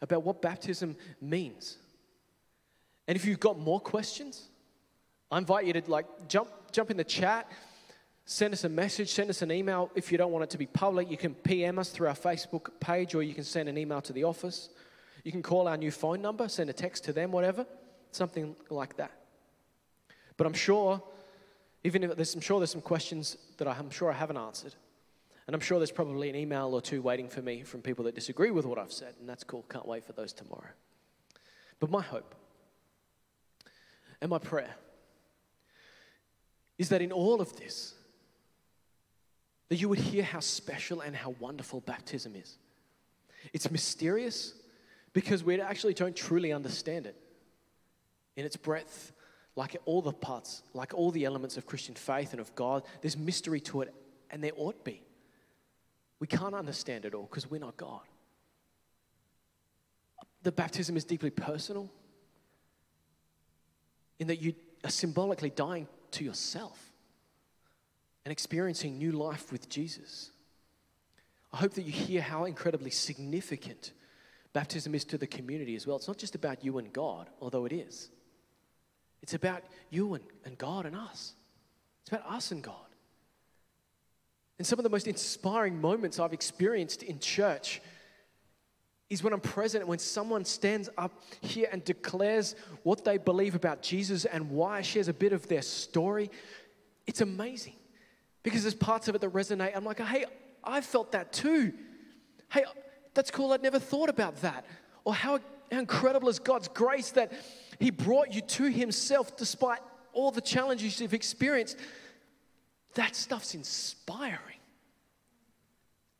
about 0.00 0.22
what 0.22 0.42
baptism 0.42 0.96
means. 1.20 1.76
And 3.08 3.16
if 3.16 3.24
you've 3.24 3.40
got 3.40 3.58
more 3.58 3.80
questions, 3.80 4.48
I 5.30 5.38
invite 5.38 5.66
you 5.66 5.72
to 5.72 5.90
like 5.90 6.06
jump 6.28 6.48
jump 6.72 6.90
in 6.90 6.96
the 6.96 7.04
chat, 7.04 7.50
send 8.24 8.52
us 8.52 8.64
a 8.64 8.68
message, 8.68 9.10
send 9.10 9.30
us 9.30 9.42
an 9.42 9.52
email. 9.52 9.90
If 9.94 10.10
you 10.10 10.18
don't 10.18 10.32
want 10.32 10.44
it 10.44 10.50
to 10.50 10.58
be 10.58 10.66
public, 10.66 11.10
you 11.10 11.16
can 11.16 11.34
PM 11.34 11.78
us 11.78 11.90
through 11.90 12.08
our 12.08 12.14
Facebook 12.14 12.68
page 12.80 13.14
or 13.14 13.22
you 13.22 13.34
can 13.34 13.44
send 13.44 13.68
an 13.68 13.78
email 13.78 14.00
to 14.02 14.12
the 14.12 14.24
office. 14.24 14.70
You 15.22 15.32
can 15.32 15.42
call 15.42 15.68
our 15.68 15.76
new 15.76 15.90
phone 15.90 16.20
number, 16.20 16.48
send 16.48 16.68
a 16.68 16.72
text 16.72 17.04
to 17.04 17.12
them, 17.12 17.32
whatever, 17.32 17.66
something 18.10 18.56
like 18.70 18.96
that. 18.96 19.12
But 20.36 20.46
I'm 20.46 20.52
sure 20.52 21.02
even 21.84 22.02
if 22.02 22.16
there's, 22.16 22.34
I'm 22.34 22.40
sure 22.40 22.58
there's 22.58 22.72
some 22.72 22.80
questions 22.80 23.36
that 23.58 23.68
I'm 23.68 23.90
sure 23.90 24.10
I 24.10 24.14
haven't 24.14 24.38
answered. 24.38 24.74
And 25.46 25.54
I'm 25.54 25.60
sure 25.60 25.78
there's 25.78 25.90
probably 25.90 26.30
an 26.30 26.36
email 26.36 26.74
or 26.74 26.80
two 26.80 27.02
waiting 27.02 27.28
for 27.28 27.42
me 27.42 27.62
from 27.62 27.82
people 27.82 28.06
that 28.06 28.14
disagree 28.14 28.50
with 28.50 28.64
what 28.64 28.78
I've 28.78 28.92
said, 28.92 29.14
and 29.20 29.28
that's 29.28 29.44
cool. 29.44 29.64
Can't 29.68 29.86
wait 29.86 30.04
for 30.04 30.14
those 30.14 30.32
tomorrow. 30.32 30.70
But 31.78 31.90
my 31.90 32.00
hope 32.00 32.34
and 34.22 34.30
my 34.30 34.38
prayer 34.38 34.74
is 36.78 36.88
that 36.88 37.02
in 37.02 37.12
all 37.12 37.40
of 37.40 37.56
this, 37.56 37.94
that 39.68 39.76
you 39.76 39.88
would 39.88 39.98
hear 39.98 40.22
how 40.22 40.40
special 40.40 41.00
and 41.00 41.16
how 41.16 41.34
wonderful 41.38 41.80
baptism 41.80 42.34
is. 42.36 42.58
It's 43.52 43.70
mysterious 43.70 44.54
because 45.12 45.44
we 45.44 45.60
actually 45.60 45.94
don't 45.94 46.16
truly 46.16 46.52
understand 46.52 47.06
it 47.06 47.16
in 48.36 48.44
its 48.44 48.56
breadth 48.56 49.12
like 49.56 49.76
all 49.84 50.02
the 50.02 50.12
parts, 50.12 50.62
like 50.72 50.94
all 50.94 51.10
the 51.10 51.24
elements 51.24 51.56
of 51.56 51.66
Christian 51.66 51.94
faith 51.94 52.32
and 52.32 52.40
of 52.40 52.54
God, 52.54 52.82
there's 53.00 53.16
mystery 53.16 53.60
to 53.60 53.82
it, 53.82 53.94
and 54.30 54.42
there 54.42 54.52
ought 54.56 54.84
be. 54.84 55.02
We 56.18 56.26
can't 56.26 56.54
understand 56.54 57.04
it 57.04 57.14
all 57.14 57.28
because 57.30 57.50
we're 57.50 57.60
not 57.60 57.76
God. 57.76 58.00
The 60.42 60.52
baptism 60.52 60.96
is 60.96 61.04
deeply 61.04 61.30
personal 61.30 61.90
in 64.18 64.26
that 64.26 64.40
you 64.40 64.54
are 64.82 64.90
symbolically 64.90 65.50
dying 65.50 65.86
to 66.14 66.24
yourself 66.24 66.92
and 68.24 68.32
experiencing 68.32 68.98
new 68.98 69.12
life 69.12 69.52
with 69.52 69.68
Jesus. 69.68 70.30
I 71.52 71.58
hope 71.58 71.74
that 71.74 71.82
you 71.82 71.92
hear 71.92 72.22
how 72.22 72.44
incredibly 72.44 72.90
significant 72.90 73.92
baptism 74.52 74.94
is 74.94 75.04
to 75.06 75.18
the 75.18 75.26
community 75.26 75.76
as 75.76 75.86
well. 75.86 75.96
It's 75.96 76.08
not 76.08 76.18
just 76.18 76.34
about 76.34 76.64
you 76.64 76.78
and 76.78 76.92
God, 76.92 77.28
although 77.40 77.64
it 77.64 77.72
is. 77.72 78.10
It's 79.22 79.34
about 79.34 79.62
you 79.90 80.14
and, 80.14 80.24
and 80.44 80.58
God 80.58 80.86
and 80.86 80.96
us. 80.96 81.34
It's 82.02 82.12
about 82.12 82.26
us 82.30 82.50
and 82.50 82.62
God. 82.62 82.74
And 84.58 84.66
some 84.66 84.78
of 84.78 84.82
the 84.82 84.90
most 84.90 85.08
inspiring 85.08 85.80
moments 85.80 86.18
I've 86.18 86.32
experienced 86.32 87.02
in 87.02 87.18
church 87.18 87.80
is 89.14 89.22
when 89.22 89.32
I'm 89.32 89.40
present 89.40 89.86
when 89.86 89.98
someone 89.98 90.44
stands 90.44 90.88
up 90.98 91.22
here 91.40 91.68
and 91.72 91.84
declares 91.84 92.54
what 92.82 93.04
they 93.04 93.16
believe 93.16 93.54
about 93.54 93.82
Jesus 93.82 94.24
and 94.24 94.50
why, 94.50 94.82
shares 94.82 95.08
a 95.08 95.14
bit 95.14 95.32
of 95.32 95.48
their 95.48 95.62
story. 95.62 96.30
It's 97.06 97.20
amazing 97.20 97.76
because 98.42 98.62
there's 98.62 98.74
parts 98.74 99.08
of 99.08 99.14
it 99.14 99.20
that 99.20 99.32
resonate. 99.32 99.72
I'm 99.74 99.84
like, 99.84 100.00
hey, 100.00 100.26
I 100.62 100.80
felt 100.80 101.12
that 101.12 101.32
too. 101.32 101.72
Hey, 102.50 102.64
that's 103.14 103.30
cool. 103.30 103.52
I'd 103.52 103.62
never 103.62 103.78
thought 103.78 104.08
about 104.08 104.36
that. 104.42 104.66
Or 105.04 105.14
how, 105.14 105.38
how 105.70 105.78
incredible 105.78 106.28
is 106.28 106.38
God's 106.38 106.68
grace 106.68 107.10
that 107.12 107.32
he 107.78 107.90
brought 107.90 108.32
you 108.32 108.40
to 108.40 108.64
Himself 108.64 109.36
despite 109.36 109.80
all 110.12 110.30
the 110.30 110.40
challenges 110.40 111.00
you've 111.00 111.14
experienced. 111.14 111.76
That 112.94 113.16
stuff's 113.16 113.54
inspiring. 113.54 114.38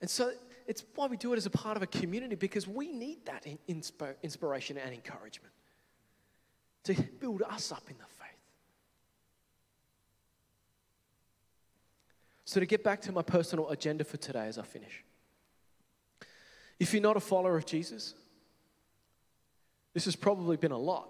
And 0.01 0.11
so 0.11 0.33
it's 0.67 0.85
why 0.95 1.07
we 1.07 1.17
do 1.17 1.33
it 1.33 1.37
as 1.37 1.47
a 1.47 1.51
part 1.51 1.77
of 1.77 1.83
a 1.83 1.87
community 1.87 2.37
because 2.37 2.67
we 2.67 2.91
need 2.91 3.27
that 3.27 3.47
inspiration 4.23 4.79
and 4.79 4.95
encouragement 4.95 5.53
to 6.85 6.95
build 7.21 7.43
us 7.43 7.73
up 7.73 7.85
in 7.89 7.97
the 7.99 8.05
faith. 8.05 8.39
So, 12.47 12.61
to 12.61 12.67
get 12.67 12.85
back 12.85 13.01
to 13.03 13.13
my 13.13 13.23
personal 13.23 13.69
agenda 13.71 14.05
for 14.05 14.17
today 14.17 14.47
as 14.47 14.59
I 14.59 14.63
finish, 14.63 15.03
if 16.79 16.93
you're 16.93 17.03
not 17.03 17.17
a 17.17 17.21
follower 17.21 17.57
of 17.57 17.67
Jesus, 17.67 18.15
this 19.93 20.05
has 20.05 20.17
probably 20.17 20.57
been 20.57 20.73
a 20.73 20.79
lot. 20.79 21.09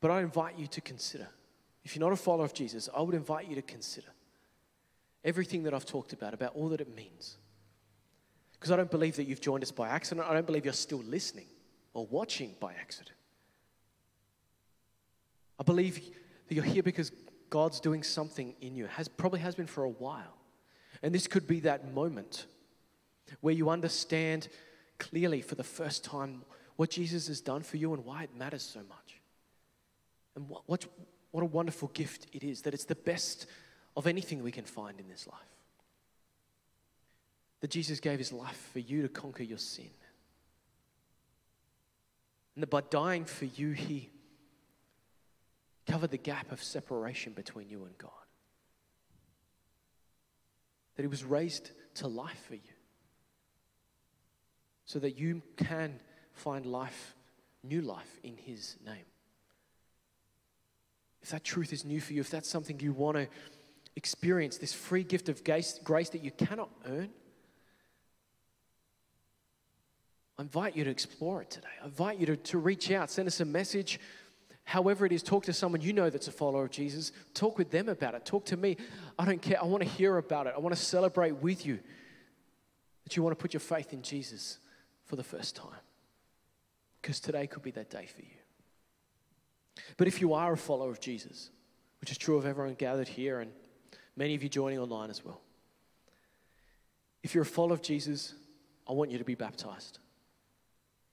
But 0.00 0.10
I 0.10 0.20
invite 0.20 0.58
you 0.58 0.66
to 0.68 0.80
consider. 0.80 1.28
If 1.82 1.94
you're 1.94 2.04
not 2.04 2.12
a 2.12 2.16
follower 2.16 2.44
of 2.44 2.54
Jesus, 2.54 2.88
I 2.94 3.00
would 3.02 3.14
invite 3.14 3.48
you 3.48 3.54
to 3.56 3.62
consider 3.62 4.08
everything 5.24 5.62
that 5.64 5.74
I've 5.74 5.86
talked 5.86 6.12
about, 6.12 6.34
about 6.34 6.54
all 6.54 6.68
that 6.68 6.80
it 6.80 6.94
means. 6.94 7.36
Because 8.52 8.70
I 8.70 8.76
don't 8.76 8.90
believe 8.90 9.16
that 9.16 9.24
you've 9.24 9.40
joined 9.40 9.62
us 9.62 9.70
by 9.70 9.88
accident. 9.88 10.26
I 10.28 10.34
don't 10.34 10.46
believe 10.46 10.64
you're 10.64 10.74
still 10.74 11.02
listening 11.06 11.46
or 11.92 12.06
watching 12.06 12.54
by 12.60 12.72
accident. 12.72 13.16
I 15.58 15.62
believe 15.62 16.00
that 16.48 16.54
you're 16.54 16.64
here 16.64 16.82
because 16.82 17.12
God's 17.50 17.80
doing 17.80 18.02
something 18.02 18.54
in 18.60 18.74
you, 18.74 18.86
has, 18.86 19.08
probably 19.08 19.40
has 19.40 19.54
been 19.54 19.66
for 19.66 19.84
a 19.84 19.90
while. 19.90 20.36
And 21.02 21.14
this 21.14 21.26
could 21.26 21.46
be 21.46 21.60
that 21.60 21.92
moment 21.92 22.46
where 23.40 23.54
you 23.54 23.70
understand 23.70 24.48
clearly 24.98 25.40
for 25.40 25.54
the 25.54 25.64
first 25.64 26.04
time 26.04 26.42
what 26.76 26.90
Jesus 26.90 27.28
has 27.28 27.40
done 27.40 27.62
for 27.62 27.76
you 27.76 27.94
and 27.94 28.04
why 28.04 28.24
it 28.24 28.30
matters 28.36 28.62
so 28.62 28.80
much. 28.80 29.20
And 30.34 30.48
what, 30.48 30.62
what, 30.66 30.86
what 31.30 31.42
a 31.42 31.46
wonderful 31.46 31.88
gift 31.94 32.26
it 32.32 32.42
is 32.42 32.62
that 32.62 32.74
it's 32.74 32.84
the 32.84 32.94
best 32.94 33.46
of 33.96 34.06
anything 34.06 34.42
we 34.42 34.52
can 34.52 34.64
find 34.64 34.98
in 34.98 35.08
this 35.08 35.26
life. 35.26 35.40
That 37.60 37.70
Jesus 37.70 38.00
gave 38.00 38.18
his 38.18 38.32
life 38.32 38.70
for 38.72 38.80
you 38.80 39.02
to 39.02 39.08
conquer 39.08 39.42
your 39.42 39.58
sin. 39.58 39.90
And 42.54 42.62
that 42.62 42.70
by 42.70 42.82
dying 42.82 43.24
for 43.24 43.46
you, 43.46 43.70
he 43.70 44.10
covered 45.86 46.10
the 46.10 46.18
gap 46.18 46.52
of 46.52 46.62
separation 46.62 47.32
between 47.32 47.68
you 47.68 47.84
and 47.84 47.96
God. 47.98 48.10
That 50.96 51.02
he 51.02 51.08
was 51.08 51.24
raised 51.24 51.70
to 51.94 52.08
life 52.08 52.44
for 52.46 52.54
you. 52.54 52.60
So 54.86 54.98
that 54.98 55.18
you 55.18 55.42
can 55.56 56.00
find 56.32 56.66
life, 56.66 57.14
new 57.62 57.80
life 57.80 58.20
in 58.22 58.36
his 58.36 58.76
name. 58.84 59.06
If 61.22 61.30
that 61.30 61.42
truth 61.42 61.72
is 61.72 61.84
new 61.84 62.00
for 62.00 62.12
you, 62.12 62.20
if 62.20 62.30
that's 62.30 62.50
something 62.50 62.78
you 62.80 62.92
want 62.92 63.16
to 63.16 63.28
experience, 63.96 64.58
this 64.58 64.72
free 64.72 65.04
gift 65.04 65.28
of 65.28 65.42
grace, 65.44 65.78
that 66.10 66.22
you 66.22 66.30
cannot 66.30 66.70
earn, 66.86 67.10
I 70.38 70.42
invite 70.42 70.76
you 70.76 70.84
to 70.84 70.90
explore 70.90 71.42
it 71.42 71.50
today. 71.50 71.68
I 71.80 71.86
invite 71.86 72.18
you 72.18 72.26
to, 72.26 72.36
to 72.36 72.58
reach 72.58 72.90
out, 72.90 73.10
send 73.10 73.28
us 73.28 73.40
a 73.40 73.44
message. 73.44 74.00
However, 74.64 75.06
it 75.06 75.12
is, 75.12 75.22
talk 75.22 75.44
to 75.44 75.52
someone 75.52 75.80
you 75.80 75.92
know 75.92 76.10
that's 76.10 76.26
a 76.26 76.32
follower 76.32 76.64
of 76.64 76.70
Jesus. 76.70 77.12
Talk 77.34 77.56
with 77.56 77.70
them 77.70 77.88
about 77.88 78.14
it. 78.14 78.24
Talk 78.24 78.46
to 78.46 78.56
me. 78.56 78.76
I 79.18 79.24
don't 79.26 79.40
care. 79.40 79.62
I 79.62 79.66
want 79.66 79.82
to 79.82 79.88
hear 79.88 80.16
about 80.16 80.46
it. 80.46 80.54
I 80.56 80.60
want 80.60 80.74
to 80.74 80.80
celebrate 80.80 81.36
with 81.36 81.64
you 81.64 81.78
that 83.04 83.16
you 83.16 83.22
want 83.22 83.36
to 83.36 83.40
put 83.40 83.52
your 83.52 83.60
faith 83.60 83.92
in 83.92 84.02
Jesus 84.02 84.58
for 85.04 85.16
the 85.16 85.22
first 85.22 85.54
time. 85.54 85.68
Because 87.00 87.20
today 87.20 87.46
could 87.46 87.62
be 87.62 87.70
that 87.72 87.90
day 87.90 88.06
for 88.06 88.22
you. 88.22 88.28
But 89.96 90.08
if 90.08 90.20
you 90.20 90.32
are 90.32 90.54
a 90.54 90.56
follower 90.56 90.90
of 90.90 91.00
Jesus, 91.00 91.50
which 92.00 92.10
is 92.10 92.18
true 92.18 92.36
of 92.36 92.46
everyone 92.46 92.74
gathered 92.74 93.08
here 93.08 93.40
and 93.40 93.52
many 94.16 94.34
of 94.34 94.42
you 94.42 94.48
joining 94.48 94.78
online 94.78 95.10
as 95.10 95.24
well, 95.24 95.40
if 97.22 97.34
you're 97.34 97.42
a 97.42 97.46
follower 97.46 97.74
of 97.74 97.82
Jesus, 97.82 98.34
I 98.88 98.92
want 98.92 99.10
you 99.10 99.18
to 99.18 99.24
be 99.24 99.34
baptized. 99.34 99.98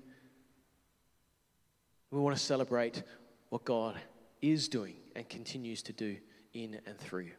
We 2.10 2.20
want 2.20 2.36
to 2.36 2.42
celebrate 2.42 3.02
what 3.50 3.64
God 3.64 3.96
is 4.40 4.68
doing 4.68 4.96
and 5.14 5.28
continues 5.28 5.82
to 5.82 5.92
do 5.92 6.16
in 6.54 6.80
and 6.86 6.98
through. 6.98 7.30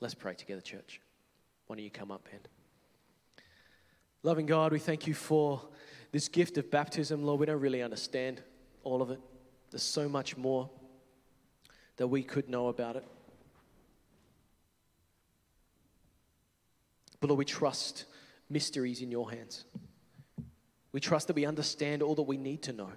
Let's 0.00 0.14
pray 0.14 0.34
together, 0.34 0.60
church. 0.60 1.00
Why 1.66 1.76
don't 1.76 1.84
you 1.84 1.90
come 1.90 2.10
up, 2.10 2.26
Ben? 2.30 2.40
Loving 4.22 4.46
God, 4.46 4.72
we 4.72 4.78
thank 4.78 5.06
you 5.06 5.14
for 5.14 5.60
this 6.12 6.28
gift 6.28 6.56
of 6.58 6.70
baptism, 6.70 7.24
Lord. 7.24 7.40
We 7.40 7.46
don't 7.46 7.60
really 7.60 7.82
understand 7.82 8.42
all 8.82 9.02
of 9.02 9.10
it. 9.10 9.20
There's 9.70 9.82
so 9.82 10.08
much 10.08 10.36
more 10.36 10.70
that 11.96 12.06
we 12.06 12.22
could 12.22 12.48
know 12.48 12.68
about 12.68 12.96
it. 12.96 13.04
But 17.20 17.28
Lord, 17.28 17.38
we 17.38 17.44
trust 17.44 18.04
mysteries 18.50 19.00
in 19.00 19.10
your 19.10 19.30
hands. 19.30 19.64
We 20.92 21.00
trust 21.00 21.26
that 21.26 21.36
we 21.36 21.46
understand 21.46 22.02
all 22.02 22.14
that 22.14 22.22
we 22.22 22.36
need 22.36 22.62
to 22.62 22.72
know. 22.72 22.92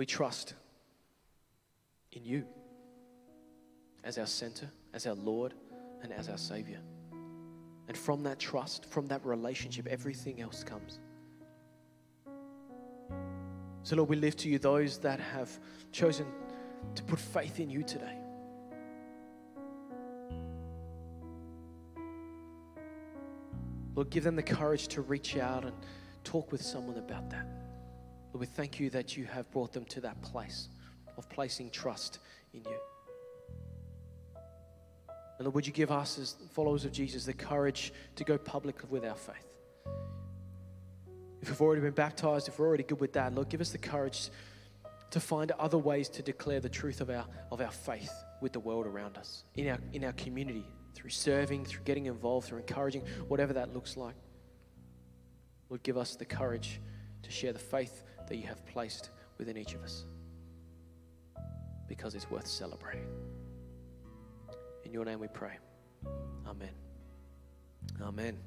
We 0.00 0.06
trust 0.06 0.54
in 2.12 2.24
you 2.24 2.46
as 4.02 4.16
our 4.16 4.24
center, 4.24 4.66
as 4.94 5.06
our 5.06 5.12
Lord, 5.12 5.52
and 6.02 6.10
as 6.10 6.30
our 6.30 6.38
Savior. 6.38 6.80
And 7.86 7.94
from 7.94 8.22
that 8.22 8.38
trust, 8.38 8.86
from 8.86 9.08
that 9.08 9.22
relationship, 9.26 9.86
everything 9.86 10.40
else 10.40 10.64
comes. 10.64 11.00
So, 13.82 13.96
Lord, 13.96 14.08
we 14.08 14.16
lift 14.16 14.38
to 14.38 14.48
you 14.48 14.58
those 14.58 14.96
that 15.00 15.20
have 15.20 15.50
chosen 15.92 16.24
to 16.94 17.02
put 17.02 17.18
faith 17.18 17.60
in 17.60 17.68
you 17.68 17.82
today. 17.82 18.16
Lord, 23.94 24.08
give 24.08 24.24
them 24.24 24.36
the 24.36 24.42
courage 24.42 24.88
to 24.88 25.02
reach 25.02 25.36
out 25.36 25.66
and 25.66 25.76
talk 26.24 26.50
with 26.52 26.62
someone 26.62 26.96
about 26.96 27.28
that. 27.28 27.46
Lord, 28.32 28.40
we 28.40 28.46
thank 28.46 28.78
you 28.78 28.90
that 28.90 29.16
you 29.16 29.24
have 29.24 29.50
brought 29.50 29.72
them 29.72 29.84
to 29.86 30.00
that 30.02 30.20
place 30.22 30.68
of 31.16 31.28
placing 31.28 31.70
trust 31.70 32.18
in 32.54 32.62
you. 32.64 32.78
And 35.38 35.46
Lord, 35.46 35.54
would 35.54 35.66
you 35.66 35.72
give 35.72 35.90
us, 35.90 36.18
as 36.18 36.36
followers 36.52 36.84
of 36.84 36.92
Jesus, 36.92 37.24
the 37.24 37.32
courage 37.32 37.92
to 38.16 38.24
go 38.24 38.38
public 38.38 38.76
with 38.90 39.04
our 39.04 39.16
faith? 39.16 39.46
If 41.42 41.48
we've 41.48 41.60
already 41.60 41.80
been 41.80 41.92
baptized, 41.92 42.46
if 42.48 42.58
we're 42.58 42.66
already 42.66 42.82
good 42.82 43.00
with 43.00 43.14
that, 43.14 43.34
Lord, 43.34 43.48
give 43.48 43.60
us 43.60 43.70
the 43.70 43.78
courage 43.78 44.30
to 45.10 45.18
find 45.18 45.50
other 45.52 45.78
ways 45.78 46.08
to 46.10 46.22
declare 46.22 46.60
the 46.60 46.68
truth 46.68 47.00
of 47.00 47.10
our, 47.10 47.24
of 47.50 47.60
our 47.60 47.70
faith 47.70 48.12
with 48.40 48.52
the 48.52 48.60
world 48.60 48.86
around 48.86 49.16
us, 49.16 49.44
in 49.56 49.68
our, 49.68 49.78
in 49.92 50.04
our 50.04 50.12
community, 50.12 50.66
through 50.94 51.10
serving, 51.10 51.64
through 51.64 51.82
getting 51.84 52.06
involved, 52.06 52.46
through 52.46 52.58
encouraging, 52.58 53.02
whatever 53.26 53.52
that 53.54 53.74
looks 53.74 53.96
like. 53.96 54.14
Lord, 55.68 55.82
give 55.82 55.96
us 55.96 56.16
the 56.16 56.24
courage 56.24 56.80
to 57.22 57.30
share 57.30 57.52
the 57.52 57.58
faith 57.58 58.02
that 58.30 58.36
you 58.36 58.46
have 58.46 58.64
placed 58.64 59.10
within 59.38 59.56
each 59.56 59.74
of 59.74 59.82
us 59.82 60.06
because 61.88 62.14
it's 62.14 62.30
worth 62.30 62.46
celebrating. 62.46 63.08
In 64.84 64.92
your 64.92 65.04
name 65.04 65.18
we 65.18 65.26
pray. 65.26 65.58
Amen. 66.46 66.70
Amen. 68.00 68.38